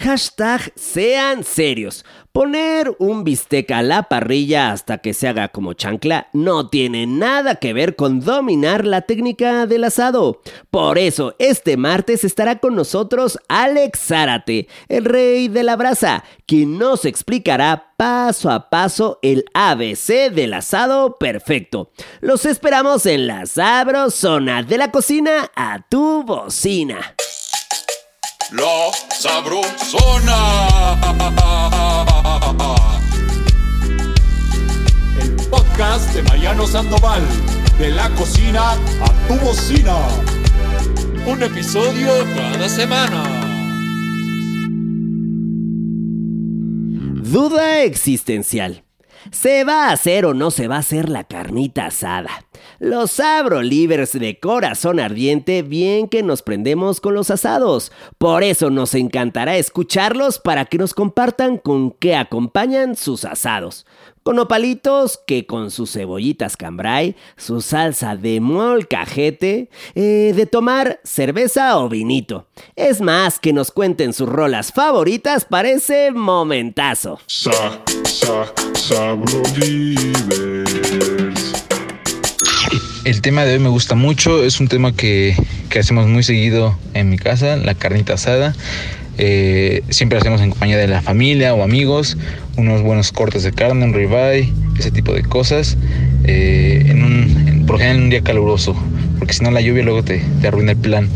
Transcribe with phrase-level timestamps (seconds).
[0.00, 2.06] Hashtag sean serios.
[2.32, 7.56] Poner un bistec a la parrilla hasta que se haga como chancla no tiene nada
[7.56, 10.40] que ver con dominar la técnica del asado.
[10.70, 16.78] Por eso, este martes estará con nosotros Alex Zárate, el rey de la brasa, quien
[16.78, 21.90] nos explicará paso a paso el ABC del asado perfecto.
[22.22, 27.16] Los esperamos en la sabrosona de la cocina a tu bocina.
[28.52, 30.38] La Sabrosona.
[35.20, 37.22] El podcast de Mariano Sandoval.
[37.78, 39.96] De la cocina a tu bocina.
[41.26, 43.22] Un episodio cada semana.
[47.22, 48.82] Duda existencial.
[49.32, 52.30] ¿Se va a hacer o no se va a hacer la carnita asada?
[52.80, 57.92] Los sabro livers de corazón ardiente, bien que nos prendemos con los asados.
[58.18, 63.86] Por eso nos encantará escucharlos para que nos compartan con qué acompañan sus asados.
[64.22, 71.78] Con opalitos que con sus cebollitas cambray, su salsa de molcajete, eh, de tomar cerveza
[71.78, 72.46] o vinito.
[72.76, 77.18] Es más, que nos cuenten sus rolas favoritas para ese momentazo.
[77.26, 78.52] Sa, sa.
[83.06, 85.34] El tema de hoy me gusta mucho, es un tema que,
[85.70, 88.54] que hacemos muy seguido en mi casa, la carnita asada.
[89.22, 92.16] Eh, siempre hacemos en compañía de la familia o amigos,
[92.60, 95.76] unos buenos cortes de carne, un ribeye, ese tipo de cosas.
[96.24, 98.76] eh, en un, en- un día caluroso,
[99.18, 101.08] porque si no la lluvia luego te, te arruina el plan.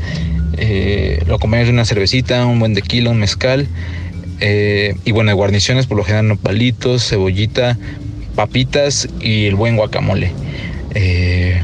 [0.56, 3.66] Eh, lo acompañamos de una cervecita, un buen tequila, un mezcal.
[4.40, 7.78] eh, y bueno, guarniciones, por lo general nopalitos, cebollita,
[8.34, 10.30] papitas y el buen guacamole.
[10.94, 11.62] Eh,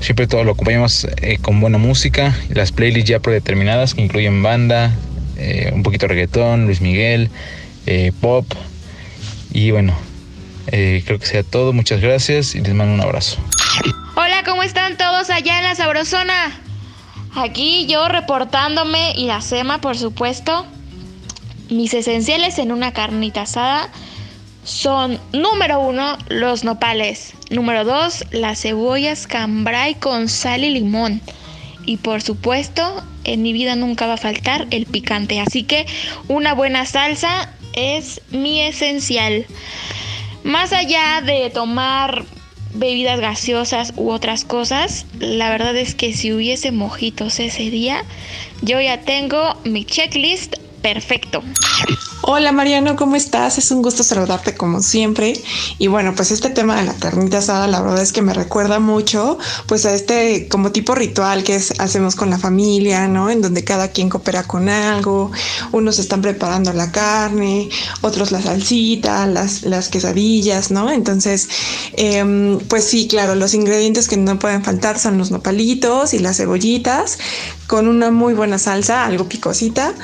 [0.00, 1.06] Siempre todo lo acompañamos
[1.42, 4.90] con buena música, las playlists ya predeterminadas que incluyen banda,
[5.74, 7.28] un poquito de reggaetón, Luis Miguel,
[8.20, 8.46] pop.
[9.60, 9.94] Y bueno,
[10.68, 11.74] eh, creo que sea todo.
[11.74, 13.36] Muchas gracias y les mando un abrazo.
[14.16, 16.58] Hola, ¿cómo están todos allá en la Sabrosona?
[17.36, 20.64] Aquí yo reportándome y la SEMA, por supuesto.
[21.68, 23.90] Mis esenciales en una carnita asada
[24.64, 27.34] son, número uno, los nopales.
[27.50, 31.20] Número dos, las cebollas cambray con sal y limón.
[31.84, 35.38] Y por supuesto, en mi vida nunca va a faltar el picante.
[35.38, 35.84] Así que
[36.28, 39.46] una buena salsa es mi esencial.
[40.42, 42.24] Más allá de tomar
[42.74, 48.04] bebidas gaseosas u otras cosas, la verdad es que si hubiese mojitos ese día,
[48.62, 51.42] yo ya tengo mi checklist perfecto.
[52.22, 53.56] Hola Mariano, ¿cómo estás?
[53.56, 55.32] Es un gusto saludarte como siempre.
[55.78, 58.78] Y bueno, pues este tema de la carnita asada, la verdad es que me recuerda
[58.78, 63.30] mucho pues a este como tipo ritual que es, hacemos con la familia, ¿no?
[63.30, 65.30] En donde cada quien coopera con algo,
[65.72, 67.70] unos están preparando la carne,
[68.02, 70.90] otros la salsita, las, las quesadillas, ¿no?
[70.90, 71.48] Entonces,
[71.96, 76.36] em, pues sí, claro, los ingredientes que no pueden faltar son los nopalitos y las
[76.36, 77.18] cebollitas
[77.66, 79.94] con una muy buena salsa, algo picosita.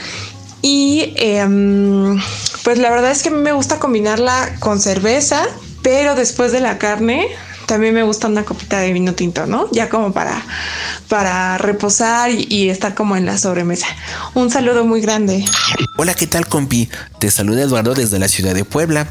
[0.69, 2.21] Y em,
[2.65, 5.47] pues la verdad es que a mí me gusta combinarla con cerveza,
[5.81, 7.29] pero después de la carne
[7.67, 9.69] también me gusta una copita de vino tinto, ¿no?
[9.73, 10.43] Ya como para,
[11.09, 13.87] para reposar y, estar como en la sobremesa.
[14.35, 15.45] Un saludo muy grande.
[15.99, 16.89] Hola, ¿qué tal, compi?
[17.19, 19.09] Te saluda Eduardo desde la ciudad de Puebla.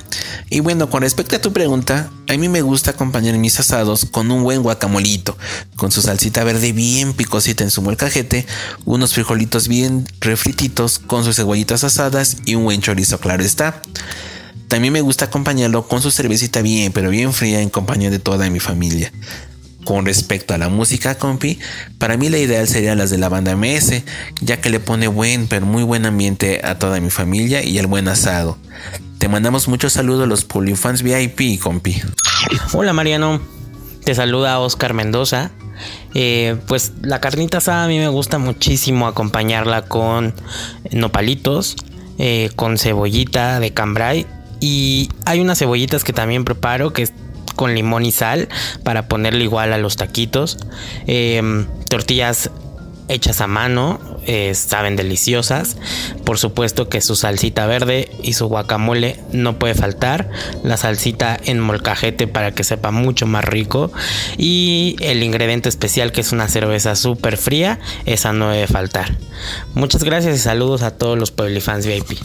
[0.49, 4.31] Y bueno, con respecto a tu pregunta, a mí me gusta acompañar mis asados con
[4.31, 5.37] un buen guacamolito,
[5.75, 8.45] con su salsita verde bien picosita en su molcajete,
[8.85, 13.81] unos frijolitos bien refrititos con sus cebollitas asadas y un buen chorizo, claro está.
[14.67, 18.49] También me gusta acompañarlo con su cervecita bien, pero bien fría en compañía de toda
[18.49, 19.11] mi familia.
[19.83, 21.59] Con respecto a la música, compi,
[21.99, 24.01] para mí la ideal sería las de la banda MS,
[24.41, 27.85] ya que le pone buen, pero muy buen ambiente a toda mi familia y el
[27.85, 28.57] buen asado.
[29.19, 32.01] Te mandamos muchos saludos a los Polifans VIP, compi.
[32.73, 33.39] Hola Mariano,
[34.03, 35.51] te saluda Oscar Mendoza.
[36.15, 40.33] Eh, pues la carnita asada a mí me gusta muchísimo acompañarla con
[40.91, 41.75] nopalitos,
[42.17, 44.25] eh, con cebollita de cambray
[44.65, 47.13] y hay unas cebollitas que también preparo que es
[47.55, 48.49] con limón y sal
[48.83, 50.57] para ponerle igual a los taquitos.
[51.05, 52.49] Eh, tortillas
[53.07, 55.77] hechas a mano, eh, saben deliciosas.
[56.23, 60.31] Por supuesto que su salsita verde y su guacamole no puede faltar.
[60.63, 63.91] La salsita en molcajete para que sepa mucho más rico.
[64.35, 67.77] Y el ingrediente especial que es una cerveza súper fría,
[68.07, 69.15] esa no debe faltar.
[69.75, 72.17] Muchas gracias y saludos a todos los Pueblifans VIP.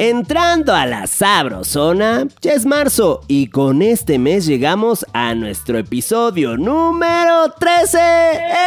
[0.00, 6.56] Entrando a la sabrosona, ya es marzo y con este mes llegamos a nuestro episodio
[6.56, 7.98] número 13.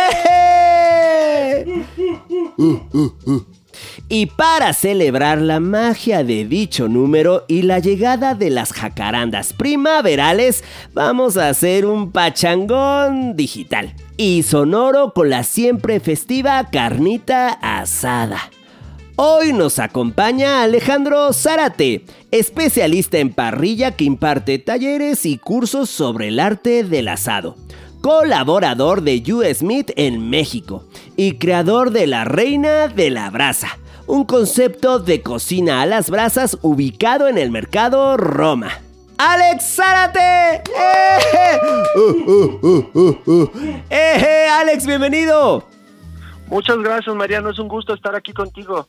[0.09, 1.85] ¡Eje!
[4.09, 10.65] Y para celebrar la magia de dicho número y la llegada de las jacarandas primaverales,
[10.93, 18.51] vamos a hacer un pachangón digital y sonoro con la siempre festiva carnita asada.
[19.23, 26.39] Hoy nos acompaña Alejandro Zárate, especialista en parrilla que imparte talleres y cursos sobre el
[26.39, 27.55] arte del asado
[28.01, 30.87] colaborador de US Meat en México
[31.17, 33.77] y creador de La Reina de la Brasa,
[34.07, 38.71] un concepto de cocina a las brasas ubicado en el mercado Roma.
[39.19, 40.63] ¡Alex Zárate!
[40.65, 41.59] ¡Eh!
[41.95, 43.49] Uh, uh, uh,
[43.87, 45.70] ¡Eh, Alex, bienvenido!
[46.51, 47.49] Muchas gracias, Mariano.
[47.49, 48.85] Es un gusto estar aquí contigo.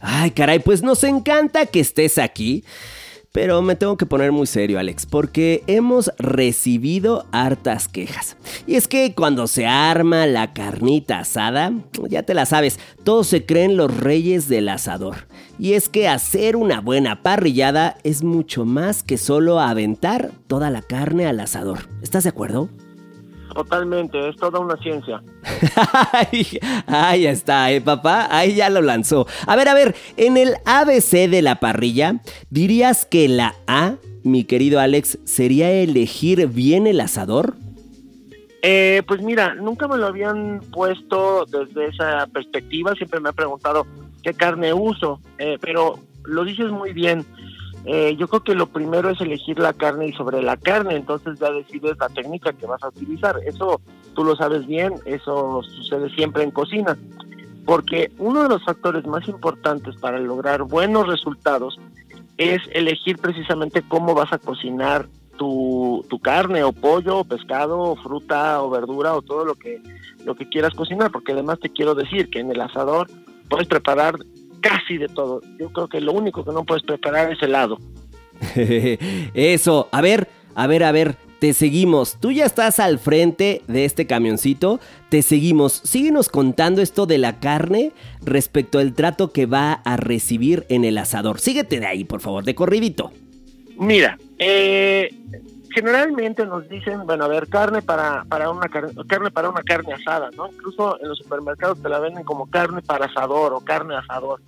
[0.00, 2.64] Ay, caray, pues nos encanta que estés aquí.
[3.30, 8.36] Pero me tengo que poner muy serio, Alex, porque hemos recibido hartas quejas.
[8.66, 11.72] Y es que cuando se arma la carnita asada,
[12.08, 15.26] ya te la sabes, todos se creen los reyes del asador.
[15.58, 20.82] Y es que hacer una buena parrillada es mucho más que solo aventar toda la
[20.82, 21.88] carne al asador.
[22.02, 22.70] ¿Estás de acuerdo?
[23.54, 25.22] Totalmente, es toda una ciencia.
[26.86, 28.26] Ahí está, ¿eh, papá?
[28.30, 29.26] Ahí ya lo lanzó.
[29.46, 32.20] A ver, a ver, en el ABC de la parrilla,
[32.50, 37.54] ¿dirías que la A, mi querido Alex, sería elegir bien el asador?
[38.62, 43.86] Eh, pues mira, nunca me lo habían puesto desde esa perspectiva, siempre me han preguntado
[44.22, 47.24] qué carne uso, eh, pero lo dices muy bien.
[47.86, 51.38] Eh, yo creo que lo primero es elegir la carne y sobre la carne, entonces
[51.38, 53.38] ya decides la técnica que vas a utilizar.
[53.44, 53.80] Eso
[54.14, 56.96] tú lo sabes bien, eso sucede siempre en cocina,
[57.66, 61.78] porque uno de los factores más importantes para lograr buenos resultados
[62.38, 65.06] es elegir precisamente cómo vas a cocinar
[65.36, 69.80] tu, tu carne o pollo o pescado o fruta o verdura o todo lo que
[70.24, 73.08] lo que quieras cocinar porque además te quiero decir que en el asador
[73.48, 74.14] puedes preparar
[74.64, 75.42] casi de todo.
[75.58, 77.78] Yo creo que lo único que no puedes preparar es helado.
[79.34, 82.16] Eso, a ver, a ver, a ver, te seguimos.
[82.18, 84.80] Tú ya estás al frente de este camioncito,
[85.10, 85.82] te seguimos.
[85.84, 90.96] Síguenos contando esto de la carne respecto al trato que va a recibir en el
[90.96, 91.40] asador.
[91.40, 93.12] Síguete de ahí, por favor, de corridito.
[93.76, 95.10] Mira, eh,
[95.74, 99.92] generalmente nos dicen, bueno, a ver, carne para, para una carne, carne para una carne
[99.92, 100.46] asada, ¿no?
[100.46, 104.40] Incluso en los supermercados te la venden como carne para asador o carne asador.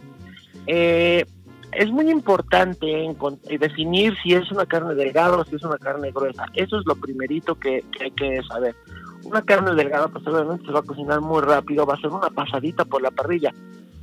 [0.68, 1.26] Eh,
[1.72, 3.16] es muy importante en,
[3.58, 6.46] definir si es una carne delgada o si es una carne gruesa.
[6.54, 8.76] Eso es lo primerito que, que hay que saber.
[9.24, 12.30] Una carne delgada, pues obviamente se va a cocinar muy rápido, va a ser una
[12.30, 13.52] pasadita por la parrilla.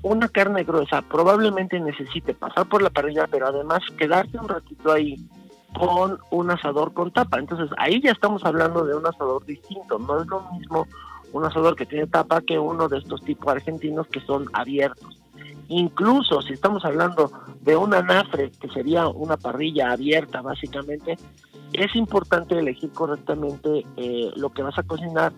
[0.01, 5.15] Una carne gruesa probablemente necesite pasar por la parrilla, pero además quedarse un ratito ahí
[5.77, 7.39] con un asador con tapa.
[7.39, 9.99] Entonces ahí ya estamos hablando de un asador distinto.
[9.99, 10.87] No es lo mismo
[11.31, 15.19] un asador que tiene tapa que uno de estos tipos argentinos que son abiertos.
[15.69, 17.31] Incluso si estamos hablando
[17.61, 21.17] de un anafre, que sería una parrilla abierta básicamente,
[21.73, 25.33] es importante elegir correctamente eh, lo que vas a cocinar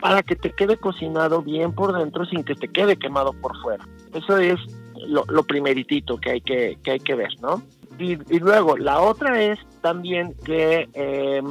[0.00, 3.86] para que te quede cocinado bien por dentro sin que te quede quemado por fuera.
[4.12, 4.58] Eso es
[5.06, 7.62] lo, lo primeritito que hay que, que hay que ver, ¿no?
[8.00, 11.42] Y, luego, la otra es también que eh,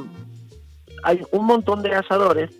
[1.04, 2.50] hay un montón de asadores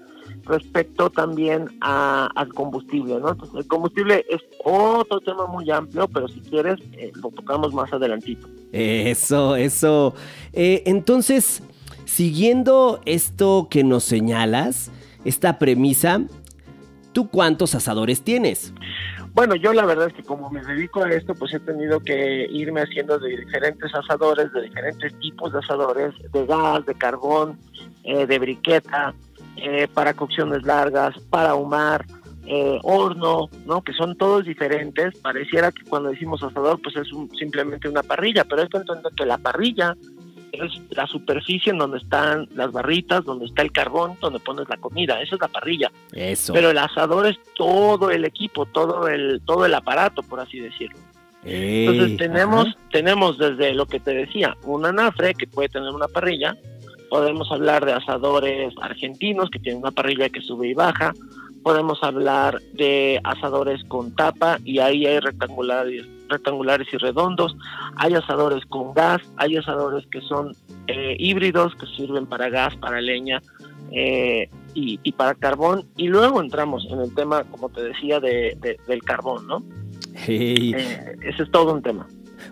[0.45, 3.37] respecto también al combustible, ¿no?
[3.57, 8.49] el combustible es otro tema muy amplio, pero si quieres eh, lo tocamos más adelantito.
[8.73, 10.15] Eso, eso.
[10.53, 11.63] Eh, entonces,
[12.05, 14.91] siguiendo esto que nos señalas,
[15.25, 16.23] esta premisa,
[17.13, 18.73] ¿tú cuántos asadores tienes?
[19.41, 22.47] Bueno, yo la verdad es que como me dedico a esto, pues he tenido que
[22.51, 27.59] irme haciendo de diferentes asadores, de diferentes tipos de asadores, de gas, de carbón,
[28.05, 29.15] eh, de briqueta,
[29.57, 32.05] eh, para cocciones largas, para ahumar,
[32.45, 33.81] eh, horno, ¿no?
[33.81, 35.19] Que son todos diferentes.
[35.21, 39.39] Pareciera que cuando decimos asador, pues es simplemente una parrilla, pero esto entiendo que la
[39.39, 39.97] parrilla
[40.53, 44.77] es la superficie en donde están las barritas, donde está el carbón, donde pones la
[44.77, 45.91] comida, esa es la parrilla.
[46.13, 46.53] Eso.
[46.53, 50.99] Pero el asador es todo el equipo, todo el todo el aparato, por así decirlo.
[51.43, 56.57] Entonces tenemos tenemos desde lo que te decía, un anafre que puede tener una parrilla,
[57.09, 61.15] podemos hablar de asadores argentinos que tienen una parrilla que sube y baja,
[61.63, 67.57] podemos hablar de asadores con tapa y ahí hay rectangulares, rectangulares y redondos,
[67.97, 70.53] hay asadores con gas, hay asadores que son
[70.87, 73.43] eh, híbridos que sirven para gas, para leña
[73.93, 78.57] eh, y, para carbón y luego entramos en el tema, como te decía, de,
[78.87, 79.63] del carbón, ¿no?
[80.27, 82.07] Eh, ese es todo un tema.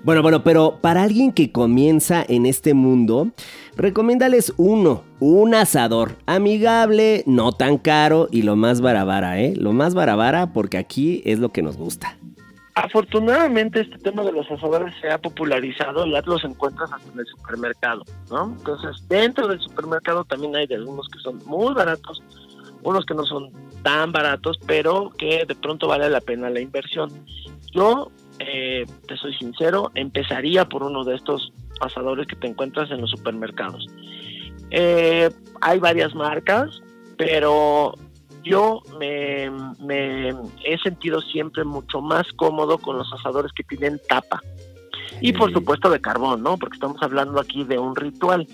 [0.05, 3.29] Bueno, bueno, pero para alguien que comienza en este mundo,
[3.77, 9.55] recomiéndales uno, un asador amigable, no tan caro y lo más barabara, ¿eh?
[9.57, 12.17] Lo más barabara porque aquí es lo que nos gusta.
[12.85, 17.27] Afortunadamente este tema de los asadores se ha popularizado, ya los encuentras hasta en el
[17.27, 18.55] supermercado, ¿no?
[18.57, 22.23] Entonces dentro del supermercado también hay de algunos que son muy baratos,
[22.85, 23.51] unos que no son
[23.83, 27.11] tan baratos, pero que de pronto vale la pena la inversión.
[27.73, 33.01] Yo, eh, te soy sincero, empezaría por uno de estos asadores que te encuentras en
[33.01, 33.89] los supermercados.
[34.71, 35.31] Eh,
[35.61, 36.81] hay varias marcas,
[37.17, 37.95] pero
[38.49, 39.47] yo me,
[40.65, 44.41] he sentido siempre mucho más cómodo con los asadores que tienen tapa.
[45.21, 46.57] Y por supuesto de carbón, ¿no?
[46.59, 48.47] Porque estamos hablando aquí de un ritual.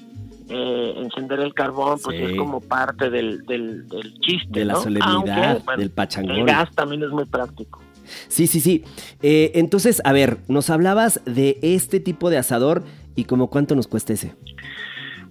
[0.51, 3.87] Eh, encender el carbón, pues es como parte del, del,
[4.21, 4.61] chiste.
[4.61, 6.37] De la solemnidad, del pachangón.
[6.37, 7.81] El gas también es muy práctico.
[8.29, 8.85] Sí, sí, sí.
[9.23, 12.85] Eh, entonces, a ver, nos hablabas de este tipo de asador
[13.17, 14.35] y como cuánto nos cuesta ese.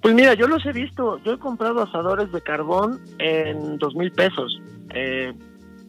[0.04, 1.20] Pues mira, yo los he visto.
[1.24, 4.62] Yo he comprado asadores de carbón en dos mil pesos.
[4.94, 5.34] Eh,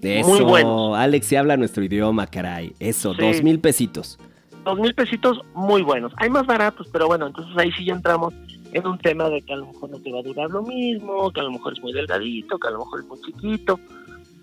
[0.00, 0.96] Eso, muy buenos.
[0.96, 2.72] Alex, se habla nuestro idioma, caray.
[2.78, 4.18] Eso, dos mil pesitos.
[4.64, 6.12] Dos mil pesitos muy buenos.
[6.18, 8.32] Hay más baratos, pero bueno, entonces ahí sí ya entramos
[8.72, 11.32] en un tema de que a lo mejor no te va a durar lo mismo,
[11.32, 13.80] que a lo mejor es muy delgadito, que a lo mejor es muy chiquito.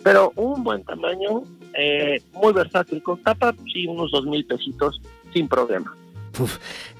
[0.04, 1.44] Pero un buen tamaño,
[1.78, 5.02] eh, muy versátil, con tapa, sí, unos dos mil pesitos
[5.32, 5.96] sin problema.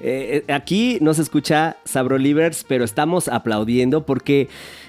[0.00, 4.48] Eh, eh, aquí no se escucha Sabrolivers, pero estamos aplaudiendo porque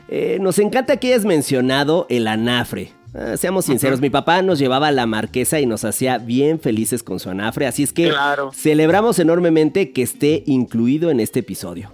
[0.09, 2.91] eh, nos encanta que hayas mencionado el anafre.
[3.13, 7.03] Ah, seamos sinceros, mi papá nos llevaba a la marquesa y nos hacía bien felices
[7.03, 8.11] con su anafre, así es que
[8.53, 11.91] celebramos enormemente que esté incluido en este episodio.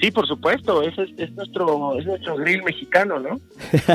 [0.00, 0.96] Sí, por supuesto, es,
[1.34, 3.38] nuestro, es nuestro grill mexicano, ¿no?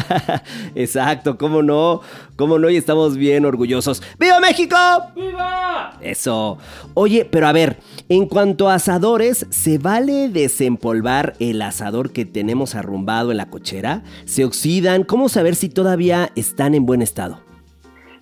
[0.75, 2.01] Exacto, cómo no,
[2.35, 4.03] cómo no, y estamos bien orgullosos.
[4.19, 4.75] ¡Viva México!
[5.15, 5.97] ¡Viva!
[6.01, 6.59] Eso.
[6.93, 12.75] Oye, pero a ver, en cuanto a asadores, ¿se vale desempolvar el asador que tenemos
[12.75, 14.03] arrumbado en la cochera?
[14.25, 15.05] ¿Se oxidan?
[15.05, 17.41] ¿Cómo saber si todavía están en buen estado?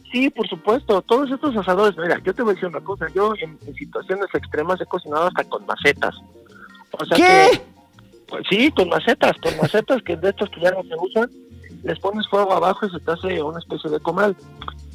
[0.10, 1.02] Sí, por supuesto.
[1.02, 3.08] Todos estos asadores, mira, yo te voy a decir una cosa.
[3.14, 6.16] Yo en, situaciones extremas he cocinado hasta con macetas.
[6.92, 7.73] O sea ¿Qué?
[8.28, 11.30] Pues sí, con macetas, con macetas que de estos que ya no se usan,
[11.84, 14.36] les pones fuego abajo y se te hace una especie de comal.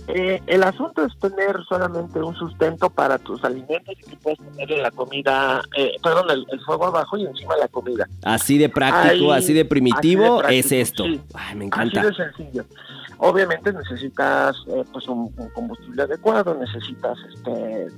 [0.09, 4.81] Eh, el asunto es tener solamente un sustento para tus alimentos y que puedes ponerle
[4.81, 8.09] la comida, eh, perdón, el, fuego abajo y encima la comida.
[8.23, 11.05] Así de práctico, así de primitivo es esto.
[11.35, 12.01] Ay, me encanta.
[12.01, 12.65] Así de sencillo.
[13.19, 17.89] Obviamente necesitas eh, pues un, combustible adecuado, necesitas este,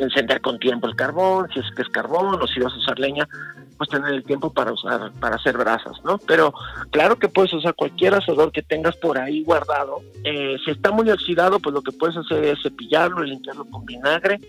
[0.00, 2.98] encender con tiempo el carbón, si es que es carbón o si vas a usar
[2.98, 3.28] leña,
[3.76, 6.18] pues tener el tiempo para usar, para hacer brasas, ¿no?
[6.18, 6.54] Pero
[6.90, 10.02] claro que puedes usar cualquier asador que tengas por ahí guardado.
[10.24, 13.84] Eh, si está muy oxidado, pues lo que puedes hacer es cepillarlo y limpiarlo con
[13.84, 14.40] vinagre.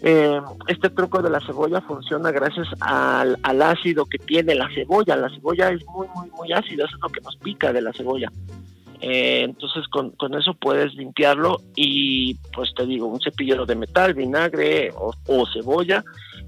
[0.00, 5.16] Eh, este truco de la cebolla funciona gracias al, ácido que tiene la cebolla.
[5.16, 7.92] La cebolla es muy, muy, muy ácida, eso es lo que nos pica de la
[7.92, 8.30] cebolla.
[9.00, 14.90] Eh, entonces con, eso puedes limpiarlo y pues te digo, un cepillero de metal, vinagre
[14.90, 16.04] o, o cebolla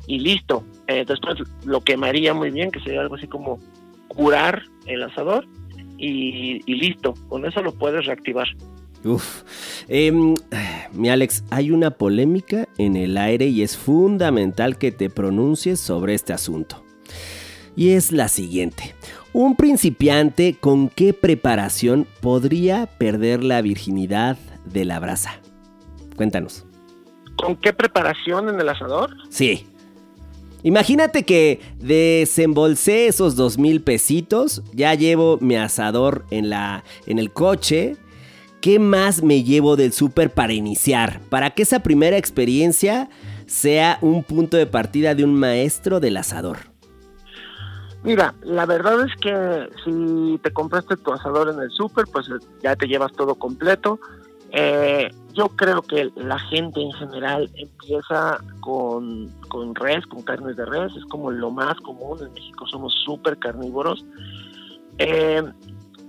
[0.06, 0.64] y listo.
[0.88, 3.60] Eh, después lo quemaría muy bien, que sería algo así como
[4.08, 5.46] curar el asador
[5.98, 7.14] y, listo.
[7.28, 8.48] Con eso lo puedes reactivar.
[9.04, 9.42] Uf,
[9.88, 10.34] em,
[10.92, 16.14] mi Alex, hay una polémica en el aire y es fundamental que te pronuncies sobre
[16.14, 16.84] este asunto.
[17.76, 18.94] Y es la siguiente.
[19.32, 25.40] ¿Un principiante con qué preparación podría perder la virginidad de la brasa?
[26.16, 26.66] Cuéntanos.
[27.36, 29.16] ¿Con qué preparación en el asador?
[29.28, 29.66] Sí.
[30.64, 37.32] Imagínate que desembolsé esos dos mil pesitos, ya llevo mi asador en, la, en el
[37.32, 37.96] coche.
[38.60, 41.20] ¿Qué más me llevo del súper para iniciar?
[41.30, 43.08] Para que esa primera experiencia
[43.46, 46.69] sea un punto de partida de un maestro del asador.
[48.02, 52.28] Mira, la verdad es que si te compraste tu asador en el súper, pues
[52.62, 54.00] ya te llevas todo completo.
[54.52, 60.64] Eh, yo creo que la gente en general empieza con, con res, con carnes de
[60.64, 64.04] res, es como lo más común, en México somos súper carnívoros.
[64.98, 65.42] Eh,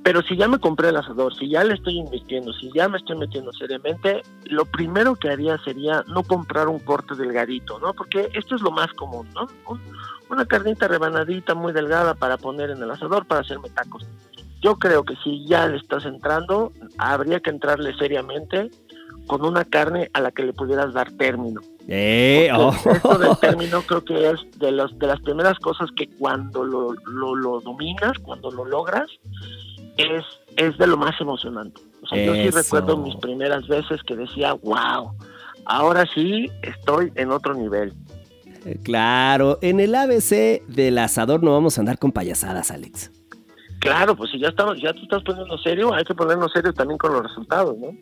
[0.03, 2.98] pero si ya me compré el asador, si ya le estoy invirtiendo, si ya me
[2.98, 7.93] estoy metiendo seriamente, lo primero que haría sería no comprar un corte delgadito, ¿no?
[7.93, 9.48] Porque esto es lo más común, ¿no?
[10.31, 14.05] Una carnita rebanadita muy delgada para poner en el asador para hacerme tacos.
[14.61, 18.69] Yo creo que si ya le estás entrando, habría que entrarle seriamente
[19.27, 21.61] con una carne a la que le pudieras dar término.
[21.88, 22.71] Eh, oh.
[22.71, 26.93] Esto del término creo que es de, los, de las primeras cosas que cuando lo,
[27.05, 29.09] lo, dominas, cuando lo logras,
[29.97, 30.23] es,
[30.57, 31.81] es de lo más emocionante.
[32.03, 35.13] O sea, yo sí recuerdo mis primeras veces que decía, wow,
[35.65, 37.93] ahora sí estoy en otro nivel.
[38.65, 43.12] Eh, Claro, en el ABC del asador no vamos a andar con payasadas, Alex.
[43.82, 47.00] Claro, pues si ya estamos, ya te estás poniendo serio, hay que ponernos serio también
[47.00, 47.98] con los resultados, ¿no?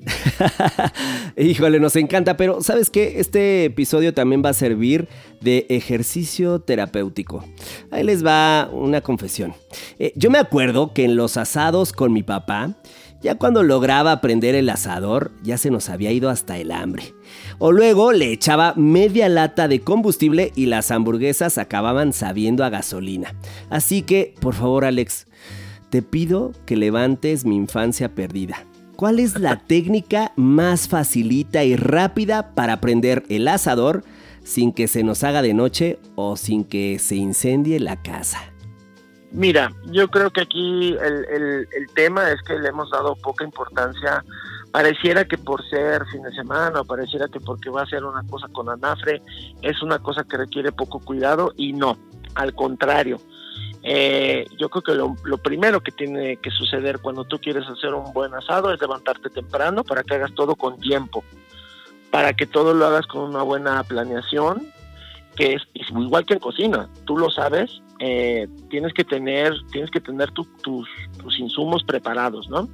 [1.41, 3.21] Híjole, nos encanta, pero ¿sabes qué?
[3.21, 5.07] Este episodio también va a servir
[5.39, 7.45] de ejercicio terapéutico.
[7.91, 9.53] Ahí les va una confesión.
[9.99, 12.75] Eh, yo me acuerdo que en los asados con mi papá,
[13.21, 17.13] ya cuando lograba prender el asador, ya se nos había ido hasta el hambre.
[17.57, 23.35] O luego le echaba media lata de combustible y las hamburguesas acababan sabiendo a gasolina.
[23.69, 25.27] Así que, por favor, Alex,
[25.89, 28.65] te pido que levantes mi infancia perdida.
[28.95, 34.03] ¿Cuál es la técnica más facilita y rápida para prender el asador
[34.43, 38.48] sin que se nos haga de noche o sin que se incendie la casa?
[39.31, 44.23] Mira, yo creo que aquí el, tema es que le hemos dado poca importancia.
[44.71, 48.23] Pareciera que por ser fin de semana, o pareciera que porque va a ser una
[48.23, 49.21] cosa con anafre,
[49.61, 51.97] es una cosa que requiere poco cuidado y no,
[52.35, 53.19] al contrario.
[53.83, 57.93] Eh, yo creo que lo, lo, primero que tiene que suceder cuando tú quieres hacer
[57.93, 61.23] un buen asado es levantarte temprano para que hagas todo con tiempo,
[62.11, 64.67] para que todo lo hagas con una buena planeación,
[65.39, 70.01] que es, igual que en cocina, tú lo sabes, eh, tienes que tener, tienes que
[70.01, 72.67] tener tu, tus, tus insumos preparados, ¿no?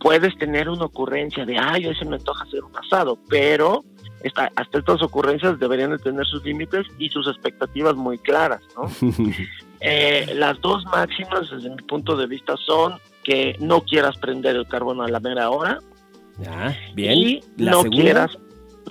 [0.00, 3.84] Puedes tener una ocurrencia de, ay, hoy se me antoja hacer un asado, pero
[4.24, 8.90] esta, hasta estas ocurrencias deberían de tener sus límites y sus expectativas muy claras, ¿no?
[9.80, 14.66] eh, las dos máximas, desde mi punto de vista, son que no quieras prender el
[14.66, 15.78] carbón a la mera hora
[16.48, 17.12] Ah, bien.
[17.18, 18.02] y ¿La no segunda?
[18.02, 18.38] quieras,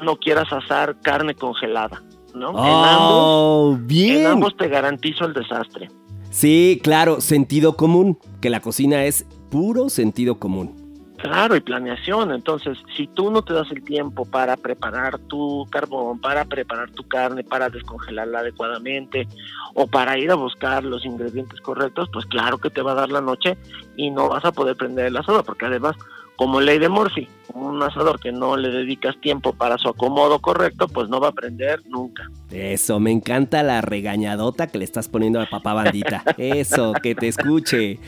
[0.03, 2.01] no quieras asar carne congelada,
[2.33, 2.49] ¿no?
[2.51, 4.25] en, ambos, Oh, en bien.
[4.27, 5.89] ambos te garantizo el desastre.
[6.29, 10.79] Sí, claro, sentido común, que la cocina es puro sentido común.
[11.17, 12.31] Claro, y planeación.
[12.31, 17.03] Entonces, si tú no te das el tiempo para preparar tu carbón, para preparar tu
[17.07, 19.27] carne, para descongelarla adecuadamente
[19.75, 23.09] o para ir a buscar los ingredientes correctos, pues claro que te va a dar
[23.09, 23.55] la noche
[23.95, 25.95] y no vas a poder prender el asador, porque además,
[26.41, 30.87] como ley de Murphy, un asador que no le dedicas tiempo para su acomodo correcto,
[30.87, 32.27] pues no va a prender nunca.
[32.49, 36.23] Eso, me encanta la regañadota que le estás poniendo a papá bandita.
[36.39, 37.99] Eso, que te escuche.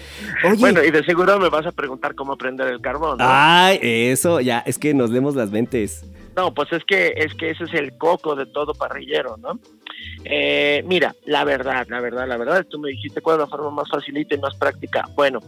[0.50, 3.20] Oye, Bueno, y de seguro me vas a preguntar cómo prender el carbón.
[3.20, 3.26] ¿no?
[3.28, 6.04] ay, eso, ya, es que nos leemos las mentes.
[6.36, 9.60] No, pues es que es que ese es el coco de todo parrillero, ¿no?
[10.26, 13.70] Eh, mira, la verdad, la verdad, la verdad, tú me dijiste cuál es la forma
[13.70, 15.08] más facilita y más práctica.
[15.14, 15.40] Bueno,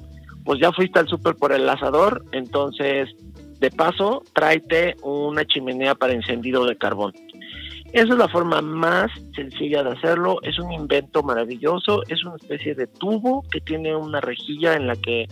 [0.46, 3.10] pues ya fuiste al súper por el asador, entonces
[3.60, 7.14] de paso tráete una chimenea para encendido de carbón.
[7.92, 12.76] Esa es la forma más sencilla de hacerlo, es un invento maravilloso, es una especie
[12.76, 15.28] de tubo que tiene una rejilla en la que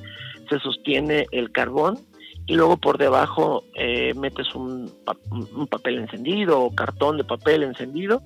[0.49, 1.99] se sostiene el carbón
[2.45, 4.91] y luego por debajo eh, metes un,
[5.55, 8.21] un papel encendido o cartón de papel encendido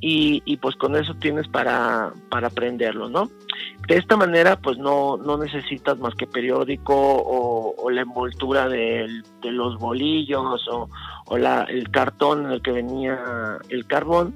[0.00, 3.30] y, y pues con eso tienes para, para prenderlo, ¿no?
[3.88, 9.08] De esta manera pues no, no necesitas más que periódico o, la envoltura de,
[9.42, 10.88] los bolillos o,
[11.26, 14.34] o la, el cartón en el que venía el carbón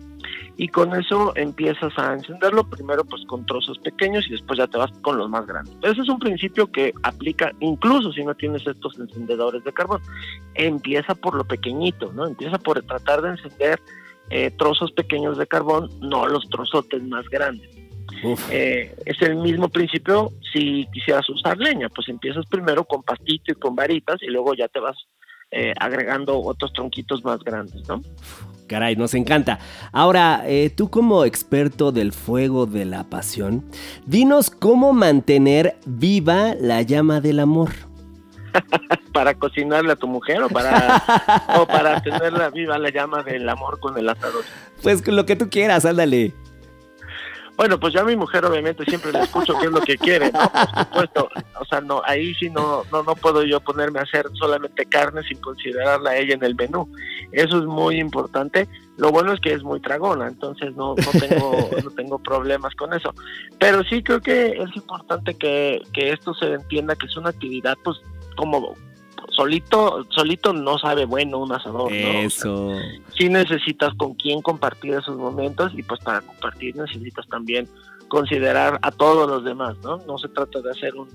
[0.56, 4.78] y con eso empiezas a encenderlo primero pues con trozos pequeños y después ya te
[4.78, 5.74] vas con los más grandes.
[5.82, 10.00] Ese es un principio que aplica incluso si no tienes estos encendedores de carbón.
[10.54, 12.26] Empieza por lo pequeñito, ¿no?
[12.26, 13.80] Empieza por tratar de encender
[14.30, 17.68] eh, trozos pequeños de carbón, no los trozotes más grandes.
[18.50, 23.54] Eh, es el mismo principio si quisieras usar leña, pues empiezas primero con pastito y
[23.54, 24.96] con varitas y luego ya te vas
[25.50, 28.00] eh, agregando otros tronquitos más grandes, ¿no?
[28.72, 29.58] Caray, nos encanta.
[29.92, 33.66] Ahora, eh, tú como experto del fuego de la pasión,
[34.06, 37.68] dinos cómo mantener viva la llama del amor.
[39.12, 41.02] para cocinarle a tu mujer o para
[41.60, 44.42] o para tenerla viva la llama del amor con el asador.
[44.82, 46.32] Pues lo que tú quieras, ándale.
[47.62, 50.32] Bueno, pues ya a mi mujer obviamente siempre le escucho qué es lo que quiere,
[50.32, 50.40] ¿no?
[50.50, 51.28] Por supuesto.
[51.60, 55.22] O sea, no, ahí sí no, no, no puedo yo ponerme a hacer solamente carne
[55.22, 56.92] sin considerarla a ella en el menú.
[57.30, 58.66] Eso es muy importante.
[58.96, 62.94] Lo bueno es que es muy tragona, entonces no, no tengo, no tengo problemas con
[62.94, 63.14] eso.
[63.60, 67.78] Pero sí creo que es importante que, que esto se entienda que es una actividad,
[67.84, 67.96] pues,
[68.36, 68.74] como
[69.30, 71.96] solito, solito no sabe bueno un asador, ¿no?
[72.20, 72.76] Eso.
[73.16, 77.68] sí necesitas con quién compartir esos momentos y pues para compartir necesitas también
[78.08, 79.98] considerar a todos los demás, ¿no?
[80.06, 81.08] No se trata de hacer un,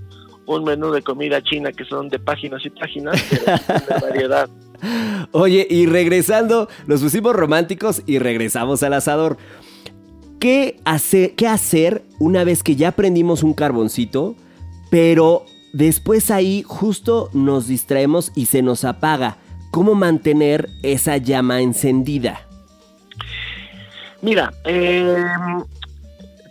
[0.47, 4.49] un menú de comida china que son de páginas y páginas, pero de variedad.
[5.31, 9.37] Oye, y regresando, nos pusimos románticos y regresamos al asador.
[10.39, 14.35] ¿Qué, hace, ¿Qué hacer una vez que ya prendimos un carboncito,
[14.89, 15.45] pero
[15.77, 19.37] después ahí justo nos distraemos y se nos apaga?
[19.71, 22.41] cómo mantener esa llama encendida.
[24.21, 25.25] Mira, eh,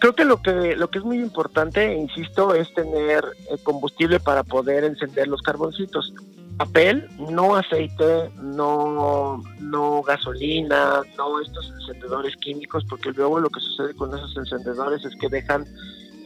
[0.00, 4.44] creo que lo que lo que es muy importante, insisto, es tener eh, combustible para
[4.44, 6.12] poder encender los carboncitos.
[6.56, 13.92] Papel, no aceite, no, no gasolina, no estos encendedores químicos, porque luego lo que sucede
[13.94, 15.66] con esos encendedores es que dejan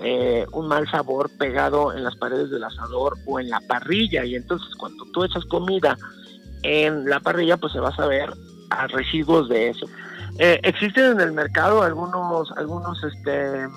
[0.03, 4.35] eh, un mal sabor pegado en las paredes del asador o en la parrilla y
[4.35, 5.97] entonces cuando tú echas comida
[6.63, 8.33] en la parrilla pues se va a saber
[8.71, 9.87] a residuos de eso.
[10.39, 13.69] Eh, existen en el mercado algunos algunos este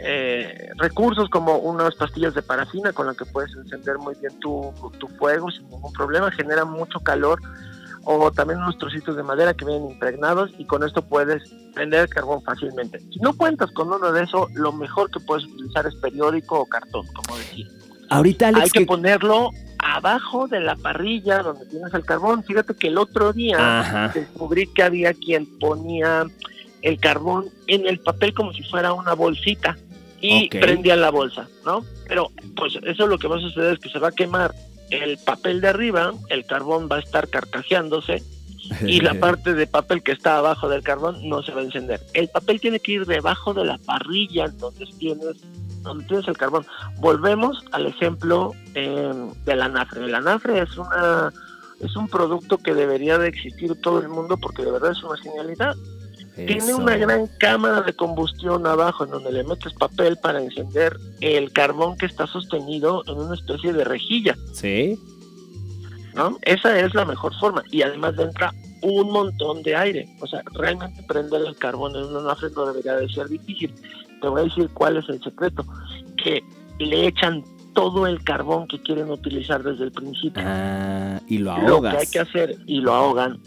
[0.00, 4.72] eh, recursos como unas pastillas de parafina con las que puedes encender muy bien tu,
[4.98, 7.40] tu fuego sin ningún problema, genera mucho calor
[8.10, 11.42] o también unos trocitos de madera que vienen impregnados y con esto puedes
[11.74, 13.00] prender carbón fácilmente.
[13.12, 16.64] Si no cuentas con uno de eso, lo mejor que puedes utilizar es periódico o
[16.64, 17.66] cartón, como decía.
[18.08, 22.42] Ahorita Alex, hay que, ponerlo abajo de la parrilla donde tienes el carbón.
[22.44, 26.24] Fíjate que el otro día descubrí que había quien ponía
[26.80, 29.76] el carbón en el papel como si fuera una bolsita
[30.22, 31.84] y prendía la bolsa, ¿no?
[32.08, 34.54] Pero pues eso lo que va a suceder es que se va a quemar
[34.90, 38.22] el papel de arriba, el carbón va a estar carcajeándose
[38.82, 42.00] y la parte de papel que está abajo del carbón no se va a encender.
[42.14, 45.36] El papel tiene que ir debajo de la parrilla entonces tienes
[45.82, 46.66] donde tienes el carbón.
[46.98, 49.12] Volvemos al ejemplo eh,
[49.44, 50.04] del anafre.
[50.04, 51.32] El anafre es una
[51.80, 55.16] es un producto que debería de existir todo el mundo porque de verdad es una
[55.18, 55.76] genialidad.
[56.46, 61.52] Tiene una gran cámara de combustión abajo en donde le metes papel para encender el
[61.52, 64.36] carbón que está sostenido en una especie de rejilla.
[64.52, 64.98] Sí.
[66.14, 66.38] ¿No?
[66.42, 67.62] Esa es la mejor forma.
[67.70, 70.08] Y además entra un montón de aire.
[70.20, 73.74] O sea, realmente prender el carbón en una nafre no debería de ser difícil.
[74.20, 75.64] Te voy a decir cuál es el secreto.
[76.22, 76.42] Que
[76.78, 80.42] le echan todo el carbón que quieren utilizar desde el principio.
[80.44, 81.70] Ah, y lo ahogas.
[81.70, 83.40] Lo que hay que hacer, y lo ahogan,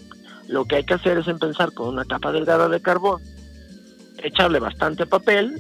[0.52, 3.22] lo que hay que hacer es empezar con una capa delgada de carbón,
[4.22, 5.60] echarle bastante papel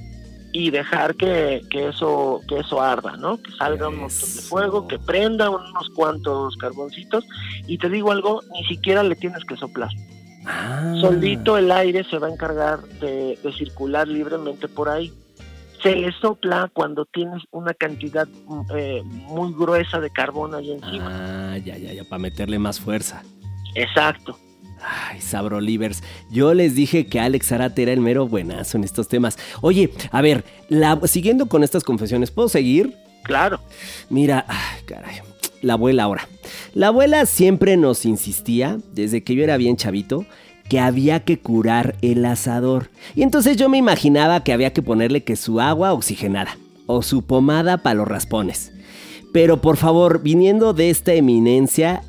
[0.51, 3.41] y dejar que, eso que eso arda, ¿no?
[3.41, 7.25] Que salga un montón de fuego, que prenda unos cuantos carboncitos
[7.67, 9.89] y te digo algo, ni siquiera le tienes que soplar.
[10.45, 10.93] Ah.
[10.99, 15.13] Solito el aire se va a encargar de, circular libremente por ahí.
[15.82, 18.27] Se le sopla cuando tienes una cantidad
[18.75, 21.54] eh, muy gruesa de carbón ahí encima.
[21.54, 23.23] Ah, ya, ya, ya, para meterle más fuerza.
[23.73, 24.38] Exacto.
[24.83, 26.03] Ay, Sabrolivers.
[26.29, 29.37] Yo les dije que Alex Arate era el mero buenazo en estos temas.
[29.61, 30.43] Oye, a ver,
[31.05, 32.95] siguiendo con estas confesiones, ¿puedo seguir?
[33.23, 33.59] Claro.
[34.09, 35.17] Mira, ay, caray.
[35.61, 36.27] La abuela ahora.
[36.73, 40.25] La abuela siempre nos insistía, desde que yo era bien chavito,
[40.67, 42.89] que había que curar el asador.
[43.15, 47.23] Y entonces yo me imaginaba que había que ponerle que su agua oxigenada o su
[47.23, 48.71] pomada para los raspones.
[49.33, 52.03] Pero por favor, viniendo de esta eminencia,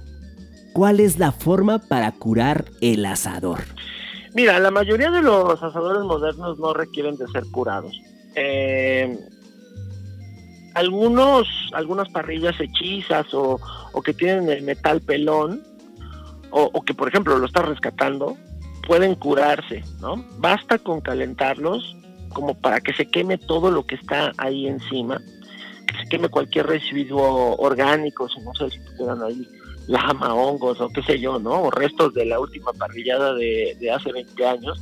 [0.73, 3.61] ¿Cuál es la forma para curar el asador?
[4.35, 7.93] Mira, la mayoría de los asadores modernos no requieren de ser curados.
[8.35, 9.19] Eh,
[10.75, 13.61] algunos, algunas parrillas hechizas o,
[14.03, 15.63] que tienen el metal pelón,
[16.51, 18.37] o, que por ejemplo lo estás rescatando,
[18.87, 20.25] pueden curarse, ¿no?
[20.39, 21.97] Basta con calentarlos
[22.33, 25.21] como para que se queme todo lo que está ahí encima,
[25.87, 29.47] que se queme cualquier residuo orgánico, si no sé si quedan ahí
[29.87, 31.63] lama, hongos o qué sé yo, ¿no?
[31.63, 34.81] O restos de la última parrillada de, hace 20 años.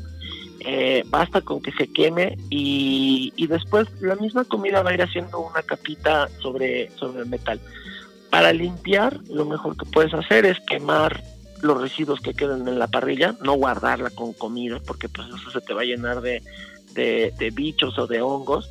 [0.60, 5.40] Eh, basta con que se queme y, después la misma comida va a ir haciendo
[5.40, 7.60] una capita sobre, sobre metal.
[8.30, 11.22] Para limpiar, lo mejor que puedes hacer es quemar
[11.62, 15.60] los residuos que queden en la parrilla, no guardarla con comida, porque pues eso se
[15.60, 16.42] te va a llenar de,
[16.94, 18.70] de bichos o de hongos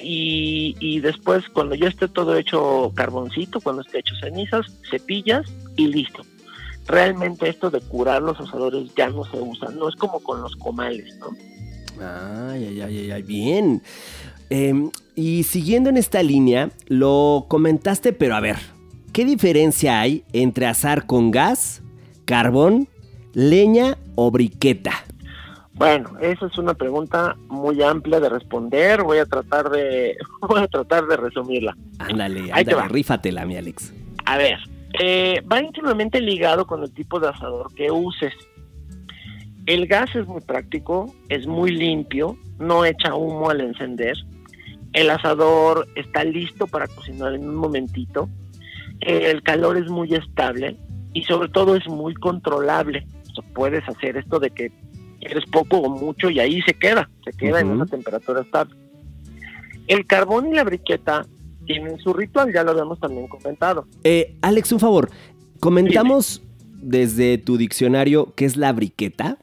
[0.00, 6.22] y, después cuando ya esté todo hecho carboncito, cuando esté hecho cenizas, cepillas y listo.
[6.86, 10.56] Realmente esto de curar los asadores ya no se usa, no es como con los
[10.56, 11.28] comales, ¿no?
[12.00, 13.82] Ay, ay, ay, ay, bien.
[14.50, 18.56] Em, y siguiendo en esta línea, lo comentaste, pero a ver,
[19.12, 21.82] ¿qué diferencia hay entre asar con gas,
[22.24, 22.88] carbón,
[23.34, 25.07] leña o briqueta?
[25.78, 29.04] Bueno, esa es una pregunta muy amplia de responder.
[29.04, 30.16] Voy a tratar de,
[30.48, 31.76] voy a tratar de resumirla.
[32.00, 33.94] Ándale, ándale, rífatela, mi Alex.
[34.26, 34.58] A ver,
[34.98, 38.34] eh, va íntimamente ligado con el tipo de asador que uses.
[39.66, 44.16] El gas es muy práctico, es muy limpio, no echa humo al encender.
[44.94, 48.28] El asador está listo para cocinar en un momentito.
[49.00, 50.76] El calor es muy estable
[51.12, 53.06] y sobre todo es muy controlable.
[53.54, 54.72] puedes hacer esto de que
[55.20, 58.74] eres poco o mucho y ahí se queda, se queda en una temperatura estable.
[59.86, 61.26] El carbón y la briqueta
[61.66, 63.86] tienen su ritual, ya lo habíamos también comentado.
[64.04, 65.10] Eh, Alex, un favor,
[65.60, 66.42] comentamos
[66.80, 69.38] desde tu diccionario qué es la briqueta?